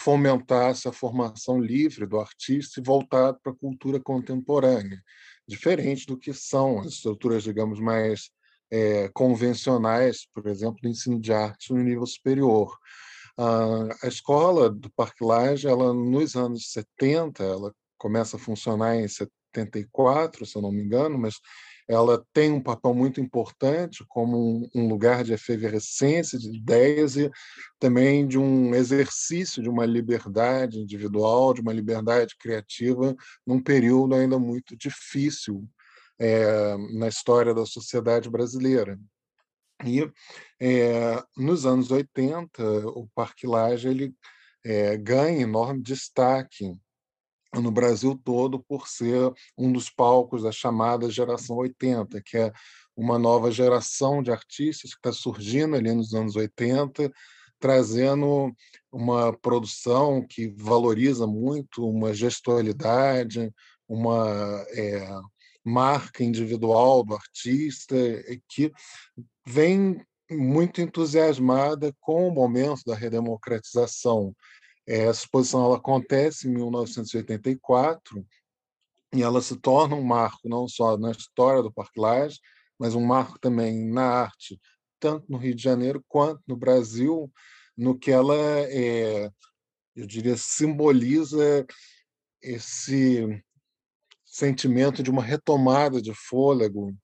fomentasse 0.00 0.88
a 0.88 0.92
formação 0.92 1.60
livre 1.60 2.06
do 2.06 2.18
artista 2.18 2.80
e 2.80 2.82
voltado 2.82 3.38
para 3.42 3.52
a 3.52 3.56
cultura 3.56 4.00
contemporânea, 4.00 5.02
diferente 5.46 6.06
do 6.06 6.18
que 6.18 6.32
são 6.32 6.80
as 6.80 6.94
estruturas, 6.94 7.42
digamos, 7.42 7.78
mais 7.78 8.30
é, 8.70 9.10
convencionais, 9.12 10.26
por 10.32 10.46
exemplo, 10.46 10.78
do 10.82 10.88
ensino 10.88 11.20
de 11.20 11.32
arte 11.32 11.72
no 11.72 11.82
nível 11.82 12.06
superior. 12.06 12.74
a 14.02 14.06
escola 14.06 14.70
do 14.70 14.90
Parque 14.90 15.24
Lage, 15.24 15.66
ela, 15.68 15.92
nos 15.92 16.34
anos 16.34 16.70
70, 16.72 17.42
ela 17.42 17.74
começa 17.98 18.36
a 18.36 18.40
funcionar 18.40 18.96
em 18.96 19.06
74, 19.06 20.46
se 20.46 20.56
eu 20.56 20.62
não 20.62 20.72
me 20.72 20.82
engano, 20.82 21.18
mas 21.18 21.34
ela 21.90 22.24
tem 22.32 22.52
um 22.52 22.62
papel 22.62 22.94
muito 22.94 23.20
importante 23.20 24.04
como 24.06 24.70
um, 24.72 24.88
lugar 24.88 25.24
de 25.24 25.32
efervescência 25.32 26.38
de 26.38 26.56
ideias 26.56 27.16
e 27.16 27.28
também 27.80 28.28
de 28.28 28.38
um 28.38 28.72
exercício 28.76 29.60
de 29.60 29.68
uma 29.68 29.84
liberdade 29.84 30.78
individual, 30.78 31.52
de 31.52 31.60
uma 31.60 31.72
liberdade 31.72 32.36
criativa, 32.38 33.12
num 33.44 33.60
período 33.60 34.14
ainda 34.14 34.38
muito 34.38 34.76
difícil 34.76 35.68
é, 36.16 36.76
na 36.96 37.08
história 37.08 37.52
da 37.52 37.66
sociedade 37.66 38.30
brasileira. 38.30 38.96
E 39.84 40.08
é, 40.60 41.20
nos 41.36 41.66
anos 41.66 41.90
80, 41.90 42.62
o 42.90 43.08
Parque 43.16 43.48
Lage 43.48 43.88
ele, 43.88 44.14
é, 44.64 44.96
ganha 44.96 45.40
enorme 45.40 45.82
destaque 45.82 46.72
no 47.54 47.70
Brasil 47.70 48.18
todo 48.24 48.60
por 48.60 48.86
ser 48.86 49.32
um 49.58 49.72
dos 49.72 49.90
palcos 49.90 50.42
da 50.42 50.52
chamada 50.52 51.10
geração 51.10 51.56
80, 51.56 52.20
que 52.22 52.36
é 52.36 52.52
uma 52.96 53.18
nova 53.18 53.50
geração 53.50 54.22
de 54.22 54.30
artistas 54.30 54.92
que 54.92 54.98
está 54.98 55.12
surgindo 55.12 55.74
ali 55.74 55.92
nos 55.92 56.14
anos 56.14 56.36
80, 56.36 57.10
trazendo 57.58 58.52
uma 58.90 59.32
produção 59.32 60.24
que 60.26 60.48
valoriza 60.48 61.26
muito 61.26 61.88
uma 61.88 62.14
gestualidade, 62.14 63.52
uma 63.88 64.64
é, 64.70 65.08
marca 65.64 66.24
individual 66.24 67.04
do 67.04 67.14
artista, 67.14 67.96
que 68.48 68.72
vem 69.46 70.00
muito 70.30 70.80
entusiasmada 70.80 71.92
com 72.00 72.28
o 72.28 72.34
momento 72.34 72.82
da 72.86 72.94
redemocratização. 72.94 74.34
Essa 74.92 75.22
exposição 75.22 75.64
ela 75.64 75.76
acontece 75.76 76.48
em 76.48 76.52
1984 76.52 78.26
e 79.14 79.22
ela 79.22 79.40
se 79.40 79.56
torna 79.56 79.94
um 79.94 80.02
marco 80.02 80.48
não 80.48 80.66
só 80.66 80.96
na 80.96 81.12
história 81.12 81.62
do 81.62 81.72
Parque 81.72 82.00
Lage, 82.00 82.40
mas 82.76 82.96
um 82.96 83.04
marco 83.04 83.38
também 83.38 83.88
na 83.88 84.02
arte, 84.02 84.60
tanto 84.98 85.30
no 85.30 85.38
Rio 85.38 85.54
de 85.54 85.62
Janeiro 85.62 86.04
quanto 86.08 86.42
no 86.44 86.56
Brasil, 86.56 87.30
no 87.76 87.96
que 87.96 88.10
ela, 88.10 88.34
é, 88.34 89.30
eu 89.94 90.06
diria, 90.06 90.36
simboliza 90.36 91.64
esse 92.42 93.44
sentimento 94.24 95.04
de 95.04 95.10
uma 95.10 95.22
retomada 95.22 96.02
de 96.02 96.12
fôlego 96.14 96.96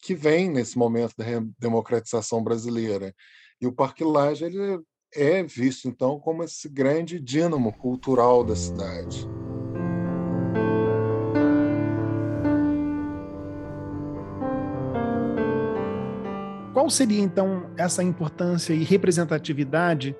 que 0.00 0.14
vem 0.14 0.50
nesse 0.50 0.78
momento 0.78 1.14
da 1.18 1.26
democratização 1.58 2.42
brasileira. 2.42 3.14
E 3.60 3.66
o 3.66 3.72
Parque 3.72 4.04
Lage 4.04 4.44
ele 4.44 4.80
é 5.14 5.42
visto, 5.42 5.88
então, 5.88 6.18
como 6.18 6.42
esse 6.42 6.68
grande 6.68 7.20
dínamo 7.20 7.72
cultural 7.72 8.44
da 8.44 8.54
cidade. 8.54 9.26
Qual 16.76 16.90
seria 16.90 17.22
então 17.22 17.72
essa 17.76 18.02
importância 18.02 18.74
e 18.74 18.84
representatividade 18.84 20.14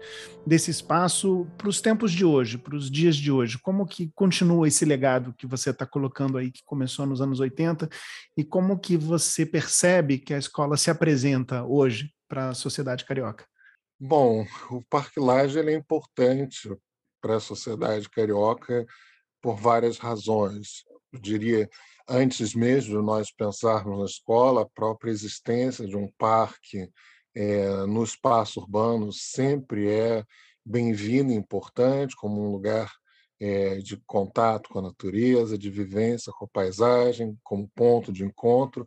desse 0.47 0.71
espaço 0.71 1.47
para 1.57 1.69
os 1.69 1.83
tempos 1.83 2.11
de 2.11 2.25
hoje, 2.25 2.57
para 2.57 2.75
os 2.75 2.91
dias 2.91 3.15
de 3.15 3.31
hoje? 3.31 3.59
Como 3.59 3.87
que 3.87 4.11
continua 4.15 4.67
esse 4.67 4.85
legado 4.85 5.35
que 5.37 5.47
você 5.47 5.71
está 5.71 5.85
colocando 5.85 6.39
aí, 6.39 6.51
que 6.51 6.65
começou 6.65 7.05
nos 7.05 7.21
anos 7.21 7.41
80, 7.41 7.89
e 8.37 8.43
como 8.43 8.79
que 8.79 8.97
você 8.97 9.45
percebe 9.45 10.19
que 10.19 10.33
a 10.33 10.39
escola 10.39 10.79
se 10.79 10.91
apresenta 10.91 11.63
hoje 11.63 12.11
para 12.27 12.49
a 12.49 12.55
sociedade 12.55 13.05
carioca? 13.05 13.45
Bom, 13.99 14.45
o 14.71 14.83
Parque 14.83 15.19
Laje 15.19 15.59
é 15.59 15.73
importante 15.73 16.69
para 17.19 17.37
a 17.37 17.41
sociedade 17.41 18.11
carioca 18.11 18.85
por 19.41 19.57
várias 19.57 19.97
razões. 19.97 20.85
Eu 21.11 21.19
diria 21.19 21.67
antes 22.07 22.55
mesmo 22.55 23.01
de 23.01 23.07
nós 23.07 23.33
pensarmos 23.33 23.99
na 23.99 24.05
escola, 24.05 24.63
a 24.63 24.69
própria 24.69 25.11
existência 25.11 25.87
de 25.87 25.97
um 25.97 26.13
parque 26.19 26.91
é, 27.35 27.87
no 27.87 28.05
espaço 28.05 28.61
urbano 28.61 29.11
sempre 29.15 29.91
é 29.91 30.23
bem-vinda 30.63 31.33
e 31.33 31.37
importante, 31.37 32.15
como 32.17 32.43
um 32.43 32.51
lugar 32.51 32.93
é, 33.41 33.77
de 33.79 33.97
contato 34.07 34.69
com 34.71 34.79
a 34.79 34.83
natureza, 34.83 35.59
de 35.59 35.71
vivência 35.71 36.33
com 36.33 36.45
a 36.47 36.49
paisagem, 36.49 37.39
como 37.43 37.69
ponto 37.75 38.13
de 38.13 38.25
encontro. 38.25 38.87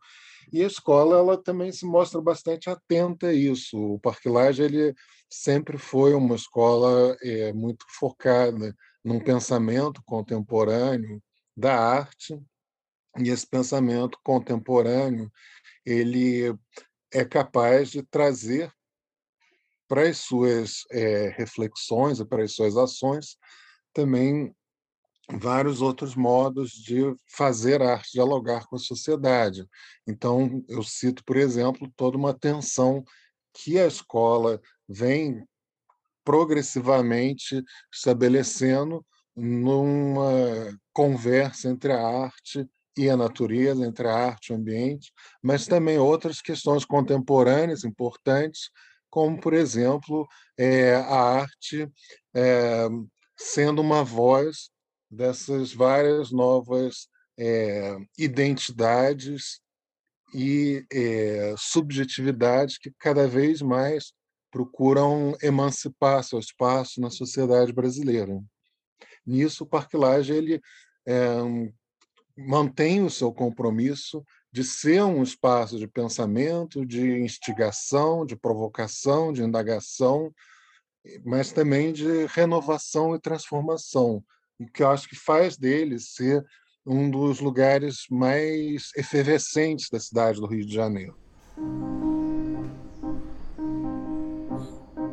E 0.52 0.64
a 0.64 0.68
escola 0.68 1.18
ela 1.18 1.38
também 1.38 1.72
se 1.72 1.86
mostra 1.86 2.20
bastante 2.22 2.70
atenta 2.70 3.28
a 3.28 3.34
isso. 3.34 3.78
O 3.78 4.00
Parque 4.00 4.30
Lage 4.30 4.64
ele 4.64 4.96
sempre 5.30 5.78
foi 5.78 6.14
uma 6.14 6.36
escola 6.36 7.16
é, 7.22 7.54
muito 7.54 7.86
focada 7.90 8.76
num 9.04 9.20
pensamento 9.20 10.02
contemporâneo 10.04 11.22
da 11.56 11.76
arte 11.78 12.40
e 13.18 13.30
esse 13.30 13.48
pensamento 13.48 14.20
contemporâneo 14.24 15.32
ele 15.86 16.54
é 17.12 17.26
capaz 17.26 17.90
de 17.90 18.04
trazer 18.04 18.72
para 19.88 20.08
as 20.08 20.20
suas 20.20 20.84
é, 20.92 21.30
reflexões 21.36 22.20
e 22.20 22.26
para 22.26 22.44
as 22.44 22.54
suas 22.54 22.78
ações 22.78 23.38
também 24.00 24.56
vários 25.32 25.82
outros 25.82 26.16
modos 26.16 26.72
de 26.72 27.14
fazer 27.28 27.82
arte 27.82 28.14
dialogar 28.14 28.66
com 28.68 28.78
a 28.78 28.80
sociedade. 28.80 29.68
Então, 30.08 30.64
eu 30.68 30.82
cito, 30.82 31.24
por 31.24 31.38
exemplo, 31.38 31.92
toda 31.96 32.18
uma 32.18 32.34
tensão 32.34 33.04
que 33.54 33.78
a 33.78 33.86
escola 33.86 34.60
vem 34.88 35.46
progressivamente 36.24 37.64
estabelecendo 37.94 39.06
numa 39.36 40.78
conversa 40.94 41.70
entre 41.70 41.92
a 41.92 42.02
arte 42.02 42.68
e 42.98 43.10
a 43.10 43.16
natureza, 43.16 43.86
entre 43.86 44.08
a 44.08 44.14
arte 44.14 44.48
e 44.48 44.54
o 44.54 44.56
ambiente, 44.56 45.12
mas 45.42 45.68
também 45.68 45.98
outras 45.98 46.42
questões 46.42 46.86
contemporâneas 46.86 47.84
importantes, 47.84 48.70
como, 49.10 49.40
por 49.40 49.54
exemplo, 49.54 50.28
é, 50.58 50.96
a 50.96 51.42
arte 51.42 51.90
é, 52.36 52.88
sendo 53.40 53.82
uma 53.82 54.04
voz 54.04 54.70
dessas 55.10 55.74
várias 55.74 56.30
novas 56.30 57.08
é, 57.38 57.96
identidades 58.18 59.62
e 60.36 60.86
é, 60.92 61.56
subjetividades 61.58 62.78
que 62.78 62.92
cada 63.00 63.28
vez 63.28 63.62
mais 63.62 64.12
procuram 64.52 65.36
emancipar 65.42 66.24
seu 66.24 66.38
espaço 66.38 67.00
na 67.00 67.10
sociedade 67.10 67.72
brasileira. 67.72 68.40
Nisso, 69.26 69.64
o 69.64 69.68
Parque 69.68 69.96
Lage 69.96 70.34
ele 70.34 70.62
é, 71.08 71.38
mantém 72.38 73.04
o 73.04 73.10
seu 73.10 73.32
compromisso 73.32 74.24
de 74.52 74.64
ser 74.64 75.04
um 75.04 75.24
espaço 75.24 75.78
de 75.78 75.88
pensamento, 75.88 76.86
de 76.86 77.20
instigação, 77.20 78.26
de 78.26 78.36
provocação, 78.36 79.32
de 79.32 79.44
indagação, 79.44 80.34
mas 81.26 81.52
também 81.52 81.92
de 81.94 82.26
renovação 82.28 83.16
e 83.16 83.20
transformação, 83.20 84.24
o 84.60 84.66
que 84.66 84.84
eu 84.84 84.90
acho 84.90 85.08
que 85.08 85.16
faz 85.16 85.58
dele 85.58 86.00
ser 86.00 86.46
um 86.86 87.10
dos 87.10 87.40
lugares 87.40 88.06
mais 88.10 88.92
efervescentes 88.96 89.90
da 89.90 90.00
cidade 90.00 90.40
do 90.40 90.48
Rio 90.48 90.66
de 90.66 90.74
Janeiro. 90.74 91.16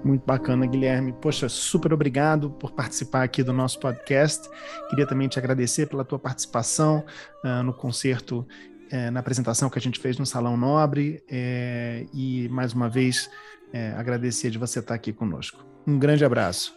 Muito 0.07 0.25
bacana, 0.25 0.67
Guilherme. 0.67 1.13
Poxa, 1.13 1.49
super 1.49 1.93
obrigado 1.93 2.49
por 2.49 2.71
participar 2.71 3.25
aqui 3.25 3.43
do 3.43 3.53
nosso 3.53 3.81
podcast. 3.81 4.49
Queria 4.89 5.05
também 5.05 5.27
te 5.27 5.37
agradecer 5.37 5.87
pela 5.87 6.05
tua 6.05 6.19
participação 6.19 7.05
uh, 7.45 7.63
no 7.65 7.75
concerto, 7.75 8.47
uh, 8.93 9.11
na 9.11 9.19
apresentação 9.19 9.69
que 9.69 9.79
a 9.81 9.83
gente 9.83 9.99
fez 9.99 10.17
no 10.17 10.25
Salão 10.25 10.57
Nobre. 10.57 11.25
Uh, 11.29 12.09
e, 12.15 12.49
mais 12.51 12.73
uma 12.73 12.89
vez, 12.89 13.29
agradecer 13.97 14.51
de 14.51 14.59
você 14.59 14.81
estar 14.81 14.95
aqui 14.95 15.13
conosco. 15.13 15.65
Um 15.87 15.99
grande 15.99 16.25
abraço. 16.25 16.75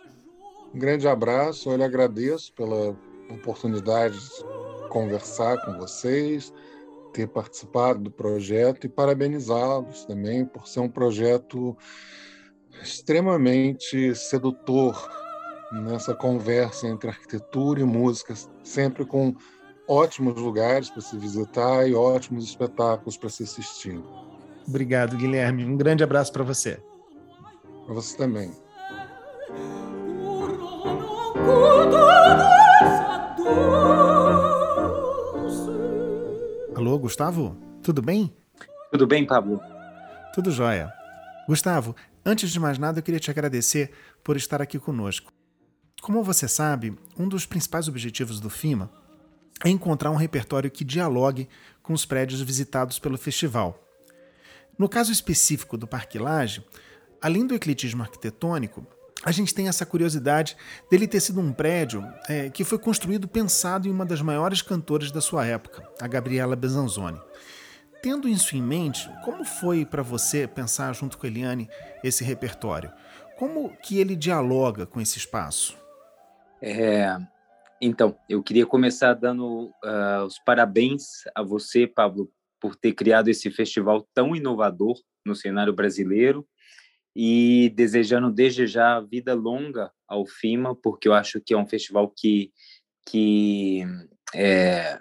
Um 0.73 0.79
grande 0.79 1.07
abraço. 1.07 1.69
Eu 1.69 1.77
lhe 1.77 1.83
agradeço 1.83 2.53
pela 2.53 2.95
oportunidade 3.29 4.17
de 4.17 4.89
conversar 4.89 5.57
com 5.65 5.77
vocês, 5.77 6.53
ter 7.13 7.27
participado 7.27 7.99
do 7.99 8.11
projeto 8.11 8.85
e 8.85 8.89
parabenizá-los 8.89 10.05
também 10.05 10.45
por 10.45 10.67
ser 10.67 10.79
um 10.81 10.89
projeto 10.89 11.75
extremamente 12.81 14.15
sedutor 14.15 15.09
nessa 15.71 16.13
conversa 16.15 16.87
entre 16.87 17.09
arquitetura 17.09 17.81
e 17.81 17.83
música, 17.83 18.33
sempre 18.63 19.05
com 19.05 19.35
ótimos 19.87 20.35
lugares 20.35 20.89
para 20.89 21.01
se 21.01 21.17
visitar 21.17 21.87
e 21.87 21.93
ótimos 21.93 22.45
espetáculos 22.45 23.17
para 23.17 23.29
se 23.29 23.43
assistir. 23.43 24.01
Obrigado, 24.67 25.17
Guilherme. 25.17 25.65
Um 25.65 25.75
grande 25.75 26.03
abraço 26.03 26.31
para 26.31 26.43
você. 26.43 26.79
Para 27.89 27.95
você 27.95 28.15
também. 28.15 28.51
Alô, 36.75 36.99
Gustavo? 36.99 37.57
Tudo 37.81 38.03
bem? 38.03 38.31
Tudo 38.91 39.07
bem, 39.07 39.25
Pablo? 39.25 39.59
Tudo 40.35 40.51
jóia. 40.51 40.93
Gustavo, 41.47 41.95
Antes 42.23 42.51
de 42.51 42.59
mais 42.59 42.77
nada, 42.77 42.99
eu 42.99 43.03
queria 43.03 43.19
te 43.19 43.31
agradecer 43.31 43.91
por 44.23 44.37
estar 44.37 44.61
aqui 44.61 44.77
conosco. 44.77 45.33
Como 45.99 46.23
você 46.23 46.47
sabe, 46.47 46.95
um 47.17 47.27
dos 47.27 47.47
principais 47.47 47.87
objetivos 47.87 48.39
do 48.39 48.51
FIMA 48.51 48.91
é 49.65 49.69
encontrar 49.69 50.11
um 50.11 50.15
repertório 50.15 50.69
que 50.69 50.83
dialogue 50.83 51.49
com 51.81 51.91
os 51.91 52.05
prédios 52.05 52.39
visitados 52.39 52.99
pelo 52.99 53.17
festival. 53.17 53.83
No 54.77 54.87
caso 54.87 55.11
específico 55.11 55.75
do 55.75 55.87
Parque 55.87 56.19
Lage, 56.19 56.63
além 57.21 57.45
do 57.45 57.55
ecletismo 57.55 58.01
arquitetônico, 58.01 58.85
a 59.23 59.31
gente 59.31 59.53
tem 59.53 59.67
essa 59.67 59.85
curiosidade 59.85 60.55
dele 60.89 61.07
ter 61.07 61.19
sido 61.19 61.41
um 61.41 61.51
prédio 61.51 62.03
é, 62.27 62.49
que 62.49 62.63
foi 62.63 62.79
construído 62.79 63.27
pensado 63.27 63.87
em 63.87 63.91
uma 63.91 64.05
das 64.05 64.21
maiores 64.21 64.61
cantoras 64.61 65.11
da 65.11 65.19
sua 65.19 65.45
época, 65.45 65.87
a 65.99 66.07
Gabriela 66.07 66.55
Besanzoni. 66.55 67.19
tendo 68.01 68.29
isso 68.29 68.55
em 68.55 68.61
mente, 68.61 69.09
como 69.25 69.43
foi 69.43 69.85
para 69.85 70.01
você 70.01 70.47
pensar 70.47 70.93
junto 70.93 71.17
com 71.17 71.25
a 71.25 71.29
Eliane 71.29 71.69
esse 72.01 72.23
repertório? 72.23 72.91
Como 73.37 73.75
que 73.83 73.99
ele 73.99 74.15
dialoga 74.15 74.85
com 74.85 75.01
esse 75.01 75.17
espaço? 75.17 75.77
É, 76.61 77.17
então, 77.81 78.17
eu 78.27 78.41
queria 78.41 78.65
começar 78.65 79.13
dando 79.13 79.71
uh, 79.83 80.25
os 80.25 80.39
parabéns 80.39 81.23
a 81.33 81.41
você, 81.41 81.87
Pablo, 81.87 82.29
por 82.59 82.75
ter 82.75 82.93
criado 82.93 83.29
esse 83.29 83.49
festival 83.49 84.07
tão 84.13 84.35
inovador 84.35 84.97
no 85.25 85.35
cenário 85.35 85.73
brasileiro 85.73 86.45
e 87.21 87.69
desejando 87.71 88.31
desde 88.31 88.65
já 88.65 88.97
vida 89.01 89.33
longa 89.33 89.91
ao 90.07 90.25
FIMA, 90.25 90.73
porque 90.73 91.05
eu 91.05 91.13
acho 91.13 91.41
que 91.41 91.53
é 91.53 91.57
um 91.57 91.67
festival 91.67 92.09
que, 92.15 92.53
que 93.05 93.83
é, 94.33 94.97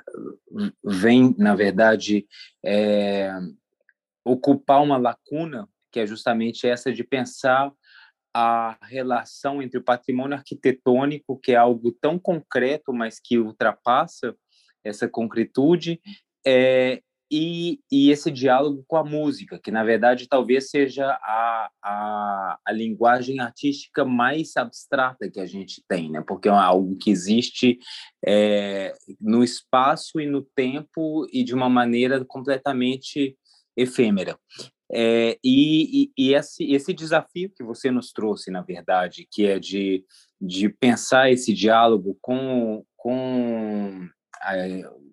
vem, 0.85 1.33
na 1.39 1.55
verdade, 1.55 2.27
é, 2.65 3.31
ocupar 4.25 4.83
uma 4.83 4.97
lacuna 4.97 5.69
que 5.93 6.01
é 6.01 6.07
justamente 6.09 6.67
essa 6.67 6.93
de 6.93 7.05
pensar 7.05 7.73
a 8.35 8.77
relação 8.83 9.63
entre 9.63 9.79
o 9.79 9.85
patrimônio 9.85 10.37
arquitetônico, 10.37 11.39
que 11.39 11.53
é 11.53 11.57
algo 11.57 11.93
tão 11.93 12.19
concreto, 12.19 12.93
mas 12.93 13.21
que 13.21 13.39
ultrapassa 13.39 14.35
essa 14.83 15.09
concretude, 15.09 16.01
é, 16.45 17.01
e, 17.31 17.81
e, 17.91 18.11
esse 18.11 18.31
diálogo 18.31 18.85
com 18.87 18.97
a 18.97 19.05
música, 19.05 19.59
que 19.59 19.71
na 19.71 19.85
verdade 19.85 20.27
talvez 20.27 20.71
seja 20.71 21.07
a, 21.23 21.71
a, 21.83 22.59
a, 22.65 22.73
linguagem 22.73 23.39
artística 23.39 24.05
mais 24.05 24.57
abstrata 24.57 25.31
que 25.31 25.39
a 25.39 25.47
gente 25.47 25.83
tem, 25.87 26.11
né? 26.11 26.23
porque 26.27 26.49
é 26.49 26.53
algo 26.53 26.97
que 26.97 27.11
existe 27.11 27.79
é, 28.25 28.95
no 29.21 29.45
espaço 29.45 30.21
e 30.21 30.27
no 30.27 30.43
tempo 30.43 31.27
e 31.33 31.45
de 31.45 31.55
uma 31.55 31.69
maneira 31.69 32.25
completamente 32.25 33.37
efêmera. 33.77 34.39
É, 34.91 35.39
e, 35.45 36.05
e, 36.05 36.13
e 36.17 36.35
esse, 36.35 36.65
esse 36.73 36.95
desafio 36.95 37.53
que 37.55 37.63
você 37.63 37.91
nos 37.91 38.11
trouxe, 38.11 38.51
na 38.51 38.63
verdade, 38.63 39.29
que 39.31 39.47
é 39.47 39.59
de, 39.59 40.03
de 40.41 40.69
pensar 40.69 41.31
esse 41.31 41.53
diálogo 41.53 42.17
com, 42.23 42.83
com 42.97 44.09
a, 44.41 44.55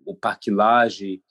o 0.05 0.15
Parquilage, 0.15 1.21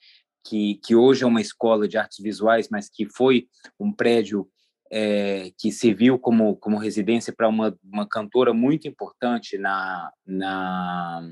que, 0.45 0.79
que 0.83 0.95
hoje 0.95 1.23
é 1.23 1.27
uma 1.27 1.41
escola 1.41 1.87
de 1.87 1.97
artes 1.97 2.19
visuais, 2.23 2.69
mas 2.69 2.89
que 2.89 3.05
foi 3.05 3.47
um 3.79 3.91
prédio 3.91 4.47
é, 4.91 5.51
que 5.57 5.71
serviu 5.71 6.19
como, 6.19 6.55
como 6.57 6.77
residência 6.77 7.33
para 7.35 7.49
uma, 7.49 7.75
uma 7.83 8.07
cantora 8.07 8.53
muito 8.53 8.87
importante 8.87 9.57
na, 9.57 10.11
na, 10.25 11.29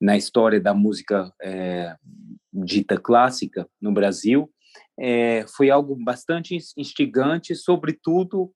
na 0.00 0.16
história 0.16 0.60
da 0.60 0.72
música 0.72 1.32
é, 1.42 1.96
dita 2.52 2.98
clássica 2.98 3.68
no 3.80 3.92
Brasil, 3.92 4.50
é, 4.98 5.44
foi 5.48 5.68
algo 5.68 5.96
bastante 5.96 6.56
instigante, 6.76 7.54
sobretudo 7.54 8.52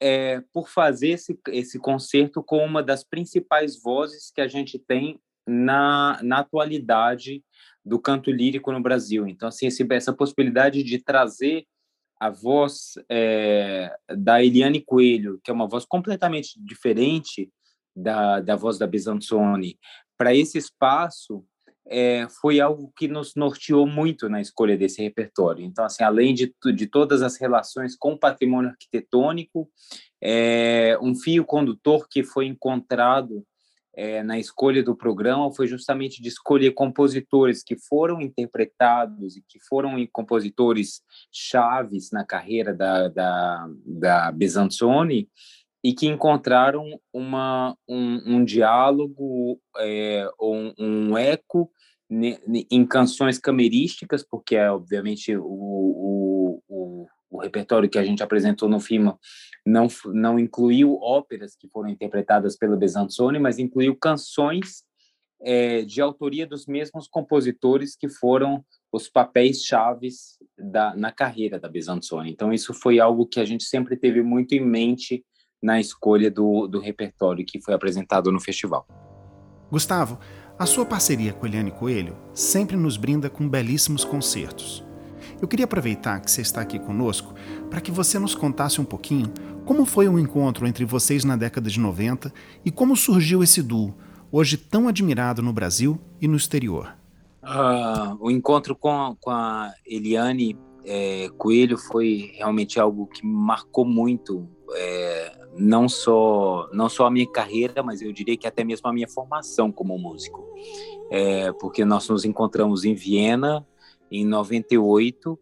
é, 0.00 0.42
por 0.52 0.68
fazer 0.68 1.10
esse, 1.10 1.38
esse 1.48 1.78
concerto 1.78 2.42
com 2.42 2.64
uma 2.64 2.82
das 2.82 3.04
principais 3.04 3.80
vozes 3.80 4.30
que 4.34 4.40
a 4.40 4.48
gente 4.48 4.78
tem 4.78 5.20
na, 5.46 6.18
na 6.22 6.38
atualidade 6.38 7.42
do 7.84 7.98
canto 7.98 8.30
lírico 8.30 8.70
no 8.72 8.80
Brasil. 8.80 9.26
Então, 9.26 9.48
assim, 9.48 9.66
esse, 9.66 9.86
essa 9.90 10.12
possibilidade 10.12 10.82
de 10.82 10.98
trazer 11.02 11.66
a 12.20 12.30
voz 12.30 12.92
é, 13.10 13.92
da 14.16 14.42
Eliane 14.42 14.80
Coelho, 14.80 15.40
que 15.42 15.50
é 15.50 15.54
uma 15.54 15.66
voz 15.66 15.84
completamente 15.84 16.52
diferente 16.62 17.50
da, 17.94 18.40
da 18.40 18.54
voz 18.54 18.78
da 18.78 18.86
Besanzoni, 18.86 19.76
para 20.16 20.34
esse 20.34 20.56
espaço, 20.56 21.44
é, 21.86 22.28
foi 22.40 22.60
algo 22.60 22.92
que 22.96 23.08
nos 23.08 23.34
norteou 23.34 23.86
muito 23.86 24.28
na 24.28 24.40
escolha 24.40 24.76
desse 24.76 25.02
repertório. 25.02 25.64
Então, 25.64 25.84
assim, 25.84 26.04
além 26.04 26.32
de, 26.32 26.54
de 26.74 26.86
todas 26.86 27.22
as 27.22 27.36
relações 27.40 27.96
com 27.96 28.12
o 28.12 28.18
patrimônio 28.18 28.70
arquitetônico, 28.70 29.68
é, 30.22 30.96
um 31.02 31.14
fio 31.14 31.44
condutor 31.44 32.06
que 32.08 32.22
foi 32.22 32.46
encontrado 32.46 33.44
é, 33.94 34.22
na 34.22 34.38
escolha 34.38 34.82
do 34.82 34.96
programa 34.96 35.52
foi 35.52 35.66
justamente 35.66 36.22
de 36.22 36.28
escolher 36.28 36.72
compositores 36.72 37.62
que 37.62 37.76
foram 37.76 38.20
interpretados 38.20 39.36
e 39.36 39.42
que 39.46 39.58
foram 39.68 39.96
compositores 40.12 41.02
chaves 41.30 42.10
na 42.10 42.24
carreira 42.24 42.74
da, 42.74 43.08
da, 43.08 43.68
da 43.84 44.32
Besanzoni 44.32 45.28
e 45.84 45.92
que 45.92 46.06
encontraram 46.06 46.98
uma, 47.12 47.76
um, 47.88 48.36
um 48.36 48.44
diálogo 48.44 49.60
é, 49.78 50.28
um, 50.40 50.72
um 50.78 51.18
eco 51.18 51.70
em 52.70 52.84
canções 52.86 53.38
camerísticas, 53.38 54.22
porque 54.22 54.58
obviamente 54.58 55.34
o, 55.34 55.44
o 55.44 56.21
repertório 57.42 57.88
que 57.88 57.98
a 57.98 58.04
gente 58.04 58.22
apresentou 58.22 58.68
no 58.68 58.80
FIMA 58.80 59.18
não, 59.66 59.86
não 60.06 60.38
incluiu 60.38 60.98
óperas 61.00 61.54
que 61.54 61.68
foram 61.68 61.88
interpretadas 61.88 62.56
pela 62.56 62.76
Besanzoni, 62.76 63.38
mas 63.38 63.58
incluiu 63.58 63.96
canções 63.96 64.84
é, 65.40 65.82
de 65.82 66.00
autoria 66.00 66.46
dos 66.46 66.66
mesmos 66.66 67.08
compositores 67.08 67.96
que 67.96 68.08
foram 68.08 68.64
os 68.92 69.08
papéis 69.08 69.62
chaves 69.62 70.38
da, 70.58 70.94
na 70.96 71.10
carreira 71.10 71.58
da 71.58 71.68
Besanzoni. 71.68 72.30
Então, 72.30 72.52
isso 72.52 72.72
foi 72.72 73.00
algo 73.00 73.26
que 73.26 73.40
a 73.40 73.44
gente 73.44 73.64
sempre 73.64 73.96
teve 73.96 74.22
muito 74.22 74.52
em 74.52 74.60
mente 74.60 75.24
na 75.62 75.80
escolha 75.80 76.30
do, 76.30 76.66
do 76.66 76.80
repertório 76.80 77.44
que 77.46 77.60
foi 77.60 77.74
apresentado 77.74 78.30
no 78.32 78.40
festival. 78.40 78.86
Gustavo, 79.70 80.18
a 80.58 80.66
sua 80.66 80.84
parceria 80.84 81.32
com 81.32 81.46
Eliane 81.46 81.70
Coelho 81.70 82.16
sempre 82.34 82.76
nos 82.76 82.96
brinda 82.96 83.30
com 83.30 83.48
belíssimos 83.48 84.04
concertos. 84.04 84.84
Eu 85.42 85.48
queria 85.48 85.64
aproveitar 85.64 86.20
que 86.20 86.30
você 86.30 86.40
está 86.40 86.60
aqui 86.60 86.78
conosco 86.78 87.34
para 87.68 87.80
que 87.80 87.90
você 87.90 88.16
nos 88.16 88.32
contasse 88.32 88.80
um 88.80 88.84
pouquinho 88.84 89.26
como 89.64 89.84
foi 89.84 90.08
o 90.08 90.16
encontro 90.16 90.68
entre 90.68 90.84
vocês 90.84 91.24
na 91.24 91.34
década 91.34 91.68
de 91.68 91.80
90 91.80 92.32
e 92.64 92.70
como 92.70 92.96
surgiu 92.96 93.42
esse 93.42 93.60
duo, 93.60 93.92
hoje 94.30 94.56
tão 94.56 94.86
admirado 94.86 95.42
no 95.42 95.52
Brasil 95.52 95.98
e 96.20 96.28
no 96.28 96.36
exterior. 96.36 96.94
Uh, 97.42 98.16
o 98.20 98.30
encontro 98.30 98.76
com 98.76 98.88
a, 98.88 99.16
com 99.20 99.30
a 99.30 99.72
Eliane 99.84 100.56
é, 100.84 101.28
Coelho 101.36 101.76
foi 101.76 102.30
realmente 102.36 102.78
algo 102.78 103.08
que 103.08 103.26
marcou 103.26 103.84
muito 103.84 104.48
é, 104.72 105.38
não 105.58 105.88
só 105.88 106.70
não 106.72 106.88
só 106.88 107.06
a 107.06 107.10
minha 107.10 107.26
carreira, 107.26 107.82
mas 107.82 108.00
eu 108.00 108.12
diria 108.12 108.36
que 108.36 108.46
até 108.46 108.62
mesmo 108.62 108.88
a 108.88 108.92
minha 108.92 109.08
formação 109.08 109.72
como 109.72 109.98
músico, 109.98 110.40
é, 111.10 111.50
porque 111.54 111.84
nós 111.84 112.08
nos 112.08 112.24
encontramos 112.24 112.84
em 112.84 112.94
Viena 112.94 113.66
em 114.12 114.26
98 114.26 115.38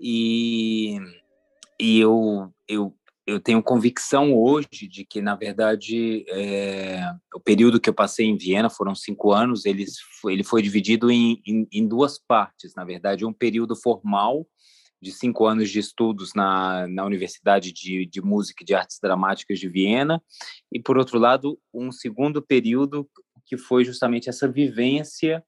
e, 0.00 0.98
e 1.80 2.00
eu, 2.00 2.52
eu, 2.66 2.94
eu 3.26 3.40
tenho 3.40 3.62
convicção 3.62 4.34
hoje 4.34 4.88
de 4.88 5.04
que, 5.04 5.20
na 5.20 5.34
verdade, 5.34 6.24
é, 6.28 7.02
o 7.34 7.40
período 7.40 7.80
que 7.80 7.90
eu 7.90 7.94
passei 7.94 8.26
em 8.26 8.36
Viena 8.36 8.70
foram 8.70 8.94
cinco 8.94 9.32
anos, 9.32 9.66
ele, 9.66 9.84
ele 10.26 10.44
foi 10.44 10.62
dividido 10.62 11.10
em, 11.10 11.42
em, 11.46 11.66
em 11.70 11.86
duas 11.86 12.18
partes, 12.18 12.74
na 12.74 12.84
verdade, 12.84 13.24
um 13.24 13.32
período 13.32 13.76
formal 13.76 14.46
de 15.00 15.12
cinco 15.12 15.44
anos 15.46 15.70
de 15.70 15.78
estudos 15.78 16.32
na, 16.34 16.88
na 16.88 17.04
Universidade 17.04 17.70
de, 17.70 18.06
de 18.06 18.22
Música 18.22 18.62
e 18.62 18.66
de 18.66 18.74
Artes 18.74 18.98
Dramáticas 19.00 19.58
de 19.58 19.68
Viena, 19.68 20.22
e, 20.72 20.80
por 20.80 20.96
outro 20.96 21.18
lado, 21.18 21.58
um 21.72 21.92
segundo 21.92 22.40
período 22.40 23.08
que 23.44 23.56
foi 23.56 23.84
justamente 23.84 24.28
essa 24.28 24.50
vivência 24.50 25.44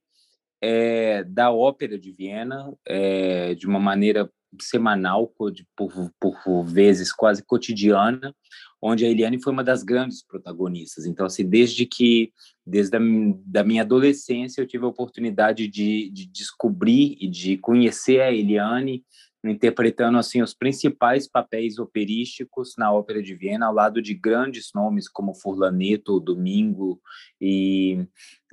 é, 0.61 1.25
da 1.25 1.51
Ópera 1.51 1.99
de 1.99 2.13
Viena 2.13 2.73
é, 2.87 3.55
de 3.55 3.67
uma 3.67 3.79
maneira 3.79 4.31
semanal, 4.61 5.27
por, 5.27 5.53
por 5.77 6.65
vezes 6.65 7.13
quase 7.13 7.43
cotidiana, 7.45 8.35
onde 8.81 9.05
a 9.05 9.09
Eliane 9.09 9.43
foi 9.43 9.53
uma 9.53 9.65
das 9.65 9.83
grandes 9.83 10.25
protagonistas. 10.25 11.05
Então, 11.05 11.27
assim, 11.27 11.47
desde 11.47 11.85
que, 11.85 12.33
desde 12.67 12.97
a 12.97 13.01
da 13.45 13.65
minha 13.65 13.83
adolescência, 13.83 14.61
eu 14.61 14.67
tive 14.67 14.85
a 14.85 14.89
oportunidade 14.89 15.69
de, 15.69 16.11
de 16.11 16.27
descobrir 16.27 17.17
e 17.21 17.29
de 17.29 17.59
conhecer 17.59 18.21
a 18.21 18.33
Eliane 18.33 19.05
interpretando 19.49 20.19
assim 20.19 20.43
os 20.43 20.55
principais 20.55 21.29
papéis 21.29 21.79
operísticos 21.79 22.75
na 22.77 22.93
Ópera 22.93 23.23
de 23.23 23.35
Viena, 23.35 23.67
ao 23.67 23.75
lado 23.75 24.03
de 24.03 24.15
grandes 24.15 24.71
nomes 24.75 25.09
como 25.09 25.35
Furlaneto, 25.35 26.21
Domingo 26.21 27.01
e 27.41 28.07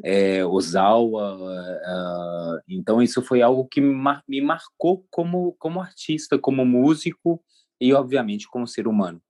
é, 0.04 0.46
Ozawa. 0.46 1.38
Uh, 1.38 2.62
então 2.68 3.02
isso 3.02 3.22
foi 3.22 3.42
algo 3.42 3.68
que 3.68 3.82
me 3.82 4.42
marcou 4.42 5.06
como 5.10 5.54
como 5.60 5.82
artista, 5.82 6.38
como 6.38 6.66
músico 6.66 7.44
e 7.80 7.94
obviamente 7.94 8.48
como 8.48 8.68
ser 8.68 8.88
humano. 8.88 9.22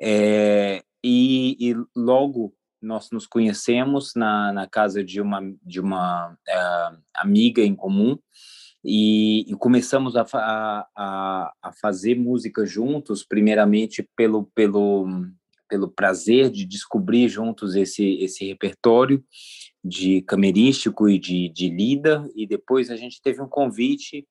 É, 0.00 0.82
e, 1.04 1.56
e, 1.60 1.74
logo 1.96 2.54
nós 2.80 3.10
nos 3.12 3.26
conhecemos 3.26 4.12
na, 4.16 4.52
na 4.52 4.66
casa 4.66 5.04
de 5.04 5.20
uma 5.20 5.40
de 5.62 5.80
uma 5.80 6.32
uh, 6.32 6.98
amiga 7.14 7.62
em 7.62 7.74
comum 7.74 8.18
e, 8.84 9.50
e 9.50 9.54
começamos 9.54 10.16
a, 10.16 10.26
a, 10.34 11.52
a, 11.62 11.72
fazer 11.80 12.16
música 12.16 12.66
juntos, 12.66 13.24
primeiramente 13.24 14.08
pelo, 14.16 14.44
pelo, 14.54 15.06
pelo 15.68 15.88
prazer 15.88 16.50
de 16.50 16.64
descobrir 16.64 17.28
juntos 17.28 17.76
esse, 17.76 18.16
esse 18.16 18.46
repertório 18.46 19.24
de 19.84 20.22
camerístico 20.22 21.08
e 21.08 21.18
de, 21.18 21.48
de 21.48 21.68
lida, 21.68 22.28
e 22.34 22.46
depois 22.46 22.90
a 22.90 22.96
gente 22.96 23.20
teve 23.22 23.40
um 23.40 23.48
convite 23.48 24.26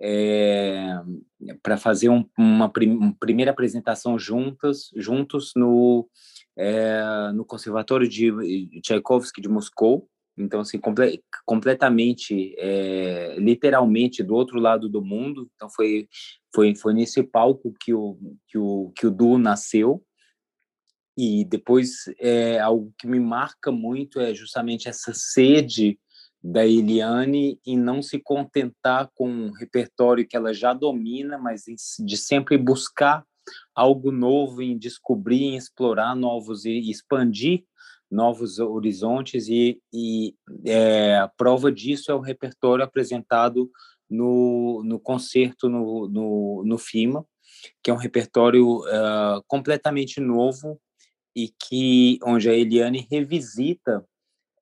é, 0.00 1.00
para 1.62 1.76
fazer 1.76 2.08
um, 2.08 2.24
uma, 2.38 2.72
uma, 2.72 3.14
primeira 3.18 3.50
apresentação 3.50 4.18
juntas, 4.18 4.90
juntos 4.94 5.52
no, 5.56 6.08
é, 6.56 7.32
no 7.34 7.44
Conservatório 7.44 8.08
de 8.08 8.80
Tchaikovsky 8.80 9.40
de 9.40 9.48
Moscou. 9.48 10.08
Então, 10.42 10.60
assim, 10.60 10.78
comple 10.78 11.22
completamente, 11.44 12.54
é, 12.58 13.36
literalmente, 13.38 14.22
do 14.22 14.34
outro 14.34 14.58
lado 14.58 14.88
do 14.88 15.02
mundo. 15.02 15.50
Então, 15.54 15.68
foi, 15.70 16.08
foi, 16.54 16.74
foi 16.74 16.94
nesse 16.94 17.22
palco 17.22 17.74
que 17.80 17.92
o, 17.92 18.18
que 18.48 18.58
o, 18.58 18.92
que 18.96 19.06
o 19.06 19.10
duo 19.10 19.38
nasceu. 19.38 20.02
E 21.16 21.44
depois, 21.44 22.04
é, 22.20 22.58
algo 22.60 22.92
que 22.98 23.06
me 23.06 23.18
marca 23.18 23.72
muito 23.72 24.20
é 24.20 24.32
justamente 24.34 24.88
essa 24.88 25.12
sede 25.14 25.98
da 26.42 26.64
Eliane 26.64 27.58
em 27.66 27.76
não 27.76 28.00
se 28.00 28.20
contentar 28.20 29.10
com 29.14 29.28
um 29.28 29.50
repertório 29.50 30.26
que 30.26 30.36
ela 30.36 30.54
já 30.54 30.72
domina, 30.72 31.36
mas 31.36 31.62
de 31.98 32.16
sempre 32.16 32.56
buscar 32.56 33.24
algo 33.74 34.12
novo, 34.12 34.62
em 34.62 34.78
descobrir, 34.78 35.42
em 35.42 35.56
explorar 35.56 36.14
novos 36.14 36.64
e 36.64 36.90
expandir 36.90 37.64
novos 38.10 38.58
horizontes 38.58 39.48
e, 39.48 39.80
e 39.92 40.34
é, 40.64 41.16
a 41.16 41.28
prova 41.28 41.70
disso 41.70 42.10
é 42.10 42.14
o 42.14 42.20
repertório 42.20 42.84
apresentado 42.84 43.70
no, 44.08 44.82
no 44.84 44.98
concerto 44.98 45.68
no, 45.68 46.08
no, 46.08 46.62
no 46.64 46.78
FIMA, 46.78 47.26
que 47.82 47.90
é 47.90 47.94
um 47.94 47.98
repertório 47.98 48.78
uh, 48.78 49.42
completamente 49.46 50.20
novo 50.20 50.80
e 51.36 51.48
que 51.48 52.18
onde 52.24 52.48
a 52.48 52.54
Eliane 52.54 53.06
revisita 53.10 54.04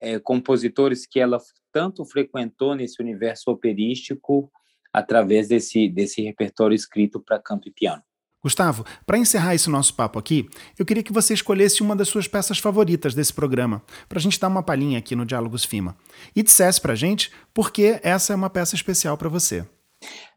é, 0.00 0.18
compositores 0.18 1.06
que 1.06 1.20
ela 1.20 1.38
tanto 1.72 2.04
frequentou 2.04 2.74
nesse 2.74 3.00
universo 3.00 3.50
operístico 3.50 4.50
através 4.92 5.48
desse, 5.48 5.88
desse 5.88 6.22
repertório 6.22 6.74
escrito 6.74 7.20
para 7.20 7.38
canto 7.38 7.68
e 7.68 7.72
piano. 7.72 8.02
Gustavo, 8.46 8.86
para 9.04 9.18
encerrar 9.18 9.56
esse 9.56 9.68
nosso 9.68 9.92
papo 9.96 10.20
aqui, 10.20 10.48
eu 10.78 10.86
queria 10.86 11.02
que 11.02 11.12
você 11.12 11.34
escolhesse 11.34 11.82
uma 11.82 11.96
das 11.96 12.06
suas 12.08 12.28
peças 12.28 12.60
favoritas 12.60 13.12
desse 13.12 13.32
programa, 13.32 13.82
para 14.08 14.20
a 14.20 14.22
gente 14.22 14.38
dar 14.38 14.46
uma 14.46 14.62
palhinha 14.62 15.00
aqui 15.00 15.16
no 15.16 15.26
Diálogos 15.26 15.64
FIMA. 15.64 15.96
E 16.34 16.44
dissesse 16.44 16.80
para 16.80 16.92
a 16.92 16.96
gente 16.96 17.32
por 17.52 17.72
que 17.72 17.98
essa 18.04 18.32
é 18.32 18.36
uma 18.36 18.48
peça 18.48 18.76
especial 18.76 19.18
para 19.18 19.28
você. 19.28 19.62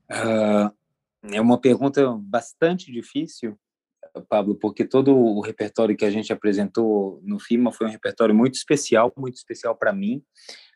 Uh, 0.10 0.74
é 1.22 1.40
uma 1.40 1.62
pergunta 1.62 2.18
bastante 2.20 2.92
difícil, 2.92 3.56
Pablo, 4.28 4.56
porque 4.56 4.84
todo 4.84 5.16
o 5.16 5.40
repertório 5.40 5.96
que 5.96 6.04
a 6.04 6.10
gente 6.10 6.34
apresentou 6.34 7.22
no 7.24 7.40
FIMA 7.40 7.72
foi 7.72 7.86
um 7.86 7.92
repertório 7.92 8.34
muito 8.34 8.56
especial, 8.56 9.14
muito 9.16 9.36
especial 9.36 9.76
para 9.76 9.94
mim, 9.94 10.24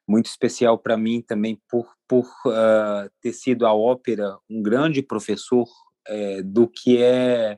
muito 0.07 0.27
especial 0.27 0.77
para 0.77 0.95
mim 0.95 1.19
também 1.19 1.59
por, 1.67 1.87
por 2.07 2.27
uh, 2.45 3.09
ter 3.19 3.33
sido 3.33 3.65
a 3.65 3.73
ópera 3.73 4.37
um 4.47 4.61
grande 4.61 5.01
professor 5.01 5.65
é, 6.07 6.41
do 6.41 6.67
que 6.67 7.01
é, 7.01 7.57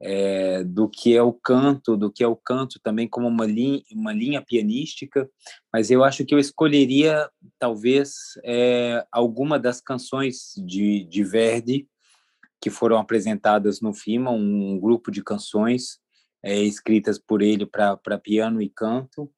é, 0.00 0.64
do 0.64 0.88
que 0.88 1.14
é 1.14 1.22
o 1.22 1.32
canto, 1.32 1.96
do 1.96 2.10
que 2.10 2.24
é 2.24 2.26
o 2.26 2.36
canto 2.36 2.80
também 2.82 3.06
como 3.06 3.28
uma 3.28 3.46
linha, 3.46 3.82
uma 3.92 4.12
linha 4.12 4.42
pianística, 4.42 5.28
mas 5.72 5.90
eu 5.90 6.02
acho 6.02 6.24
que 6.24 6.34
eu 6.34 6.38
escolheria 6.38 7.28
talvez 7.58 8.12
é, 8.44 9.04
alguma 9.12 9.58
das 9.58 9.80
canções 9.80 10.54
de, 10.56 11.04
de 11.04 11.22
Verdi 11.22 11.86
que 12.60 12.70
foram 12.70 12.98
apresentadas 12.98 13.80
no 13.80 13.94
FIMA, 13.94 14.30
um 14.30 14.78
grupo 14.78 15.10
de 15.10 15.22
canções 15.22 15.98
é, 16.42 16.60
escritas 16.62 17.18
por 17.18 17.42
ele 17.42 17.66
para 17.66 18.18
piano 18.18 18.60
e 18.60 18.68
canto, 18.68 19.30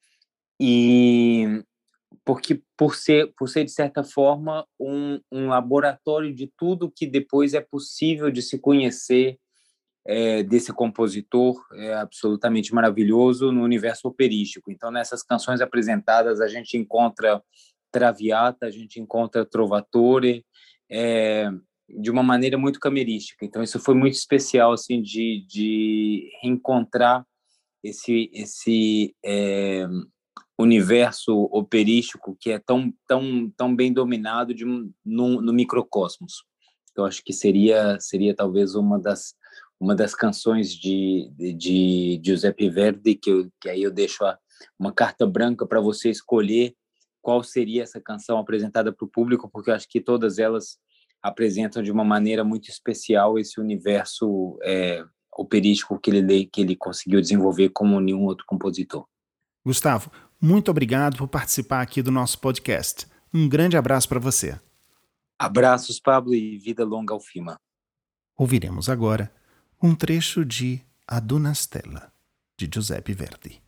e 0.61 1.64
porque 2.25 2.62
por 2.77 2.94
ser 2.94 3.33
por 3.37 3.48
ser 3.48 3.64
de 3.64 3.72
certa 3.72 4.05
forma 4.05 4.66
um, 4.79 5.20
um 5.31 5.48
laboratório 5.48 6.35
de 6.35 6.51
tudo 6.57 6.90
que 6.90 7.07
depois 7.07 7.55
é 7.55 7.61
possível 7.61 8.31
de 8.31 8.42
se 8.42 8.59
conhecer 8.59 9.38
é, 10.07 10.42
desse 10.42 10.72
compositor 10.72 11.64
é 11.75 11.94
absolutamente 11.94 12.75
maravilhoso 12.75 13.53
no 13.53 13.62
universo 13.62 14.09
operístico. 14.09 14.70
Então 14.70 14.90
nessas 14.90 15.22
canções 15.22 15.61
apresentadas 15.61 16.40
a 16.40 16.48
gente 16.48 16.77
encontra 16.77 17.42
Traviata, 17.90 18.66
a 18.66 18.70
gente 18.70 19.01
encontra 19.01 19.44
Trovatore 19.44 20.44
é, 20.90 21.51
de 21.88 22.11
uma 22.11 22.22
maneira 22.22 22.59
muito 22.59 22.81
camerística. 22.81 23.44
Então 23.44 23.62
isso 23.62 23.79
foi 23.79 23.94
muito 23.94 24.14
especial 24.14 24.72
assim 24.72 25.01
de, 25.01 25.44
de 25.46 26.31
reencontrar 26.42 27.25
esse 27.85 28.31
esse 28.33 29.14
é, 29.25 29.87
universo 30.59 31.49
operístico 31.51 32.37
que 32.38 32.51
é 32.51 32.59
tão 32.59 32.93
tão 33.07 33.51
tão 33.57 33.75
bem 33.75 33.93
dominado 33.93 34.55
de 34.55 34.65
no, 34.65 34.93
no 35.43 35.53
microcosmos. 35.53 36.45
Eu 36.97 37.05
acho 37.05 37.23
que 37.25 37.33
seria 37.33 37.99
seria 38.01 38.35
talvez 38.35 38.75
uma 38.75 38.99
das 38.99 39.35
uma 39.83 39.97
das 39.97 40.15
canções 40.15 40.73
de, 40.73 41.29
de, 41.37 41.53
de 41.55 42.21
Giuseppe 42.25 42.71
Verdi 42.71 43.17
que, 43.17 43.29
eu, 43.29 43.51
que 43.61 43.69
aí 43.69 43.83
eu 43.83 43.91
deixo 43.91 44.25
a, 44.25 44.38
uma 44.79 44.93
carta 44.93 45.27
branca 45.27 45.67
para 45.67 45.81
você 45.81 46.09
escolher 46.09 46.77
qual 47.21 47.43
seria 47.43 47.83
essa 47.83 48.01
canção 48.01 48.38
apresentada 48.38 48.93
para 48.93 49.05
o 49.05 49.09
público, 49.09 49.51
porque 49.51 49.71
eu 49.71 49.75
acho 49.75 49.88
que 49.88 50.01
todas 50.01 50.38
elas 50.38 50.79
apresentam 51.21 51.83
de 51.83 51.91
uma 51.91 52.05
maneira 52.05 52.45
muito 52.45 52.69
especial 52.69 53.38
esse 53.41 53.61
universo 53.61 54.57
é, 54.62 55.05
operístico 55.37 55.99
que 55.99 56.11
ele 56.11 56.47
que 56.47 56.61
ele 56.61 56.77
conseguiu 56.77 57.21
desenvolver 57.21 57.71
como 57.71 58.01
nenhum 58.01 58.25
outro 58.25 58.45
compositor. 58.47 59.05
Gustavo, 59.64 60.11
muito 60.40 60.70
obrigado 60.70 61.16
por 61.16 61.29
participar 61.29 61.83
aqui 61.83 62.03
do 62.03 62.11
nosso 62.11 62.38
podcast. 62.38 63.07
Um 63.33 63.48
grande 63.48 63.77
abraço 63.77 64.09
para 64.09 64.18
você. 64.18 64.59
Abraços, 65.38 66.01
Pablo, 66.01 66.35
e 66.35 66.59
vida 66.59 66.85
longa 66.85 67.14
ao 67.14 67.20
FIMA. 67.20 67.57
Ouviremos 68.37 68.88
agora 68.88 69.33
um 69.83 69.94
trecho 69.94 70.44
de 70.44 70.81
Adunastella, 71.07 72.12
de 72.57 72.68
Giuseppe 72.72 73.12
Verdi. 73.12 73.62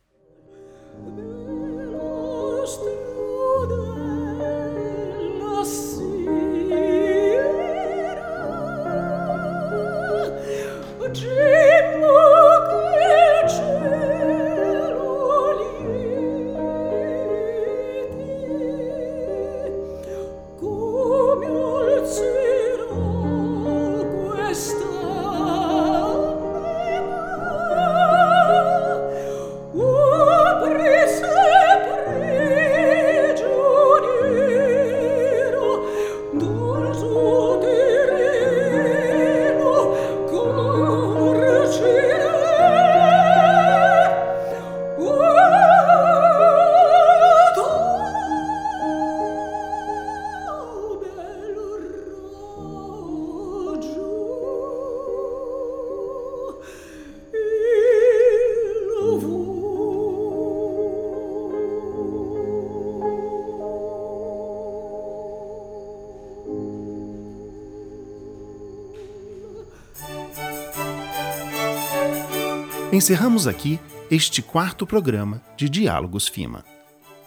Encerramos 72.95 73.45
aqui 73.45 73.77
este 74.09 74.41
quarto 74.41 74.87
programa 74.87 75.41
de 75.57 75.67
Diálogos 75.67 76.29
FIMA. 76.29 76.63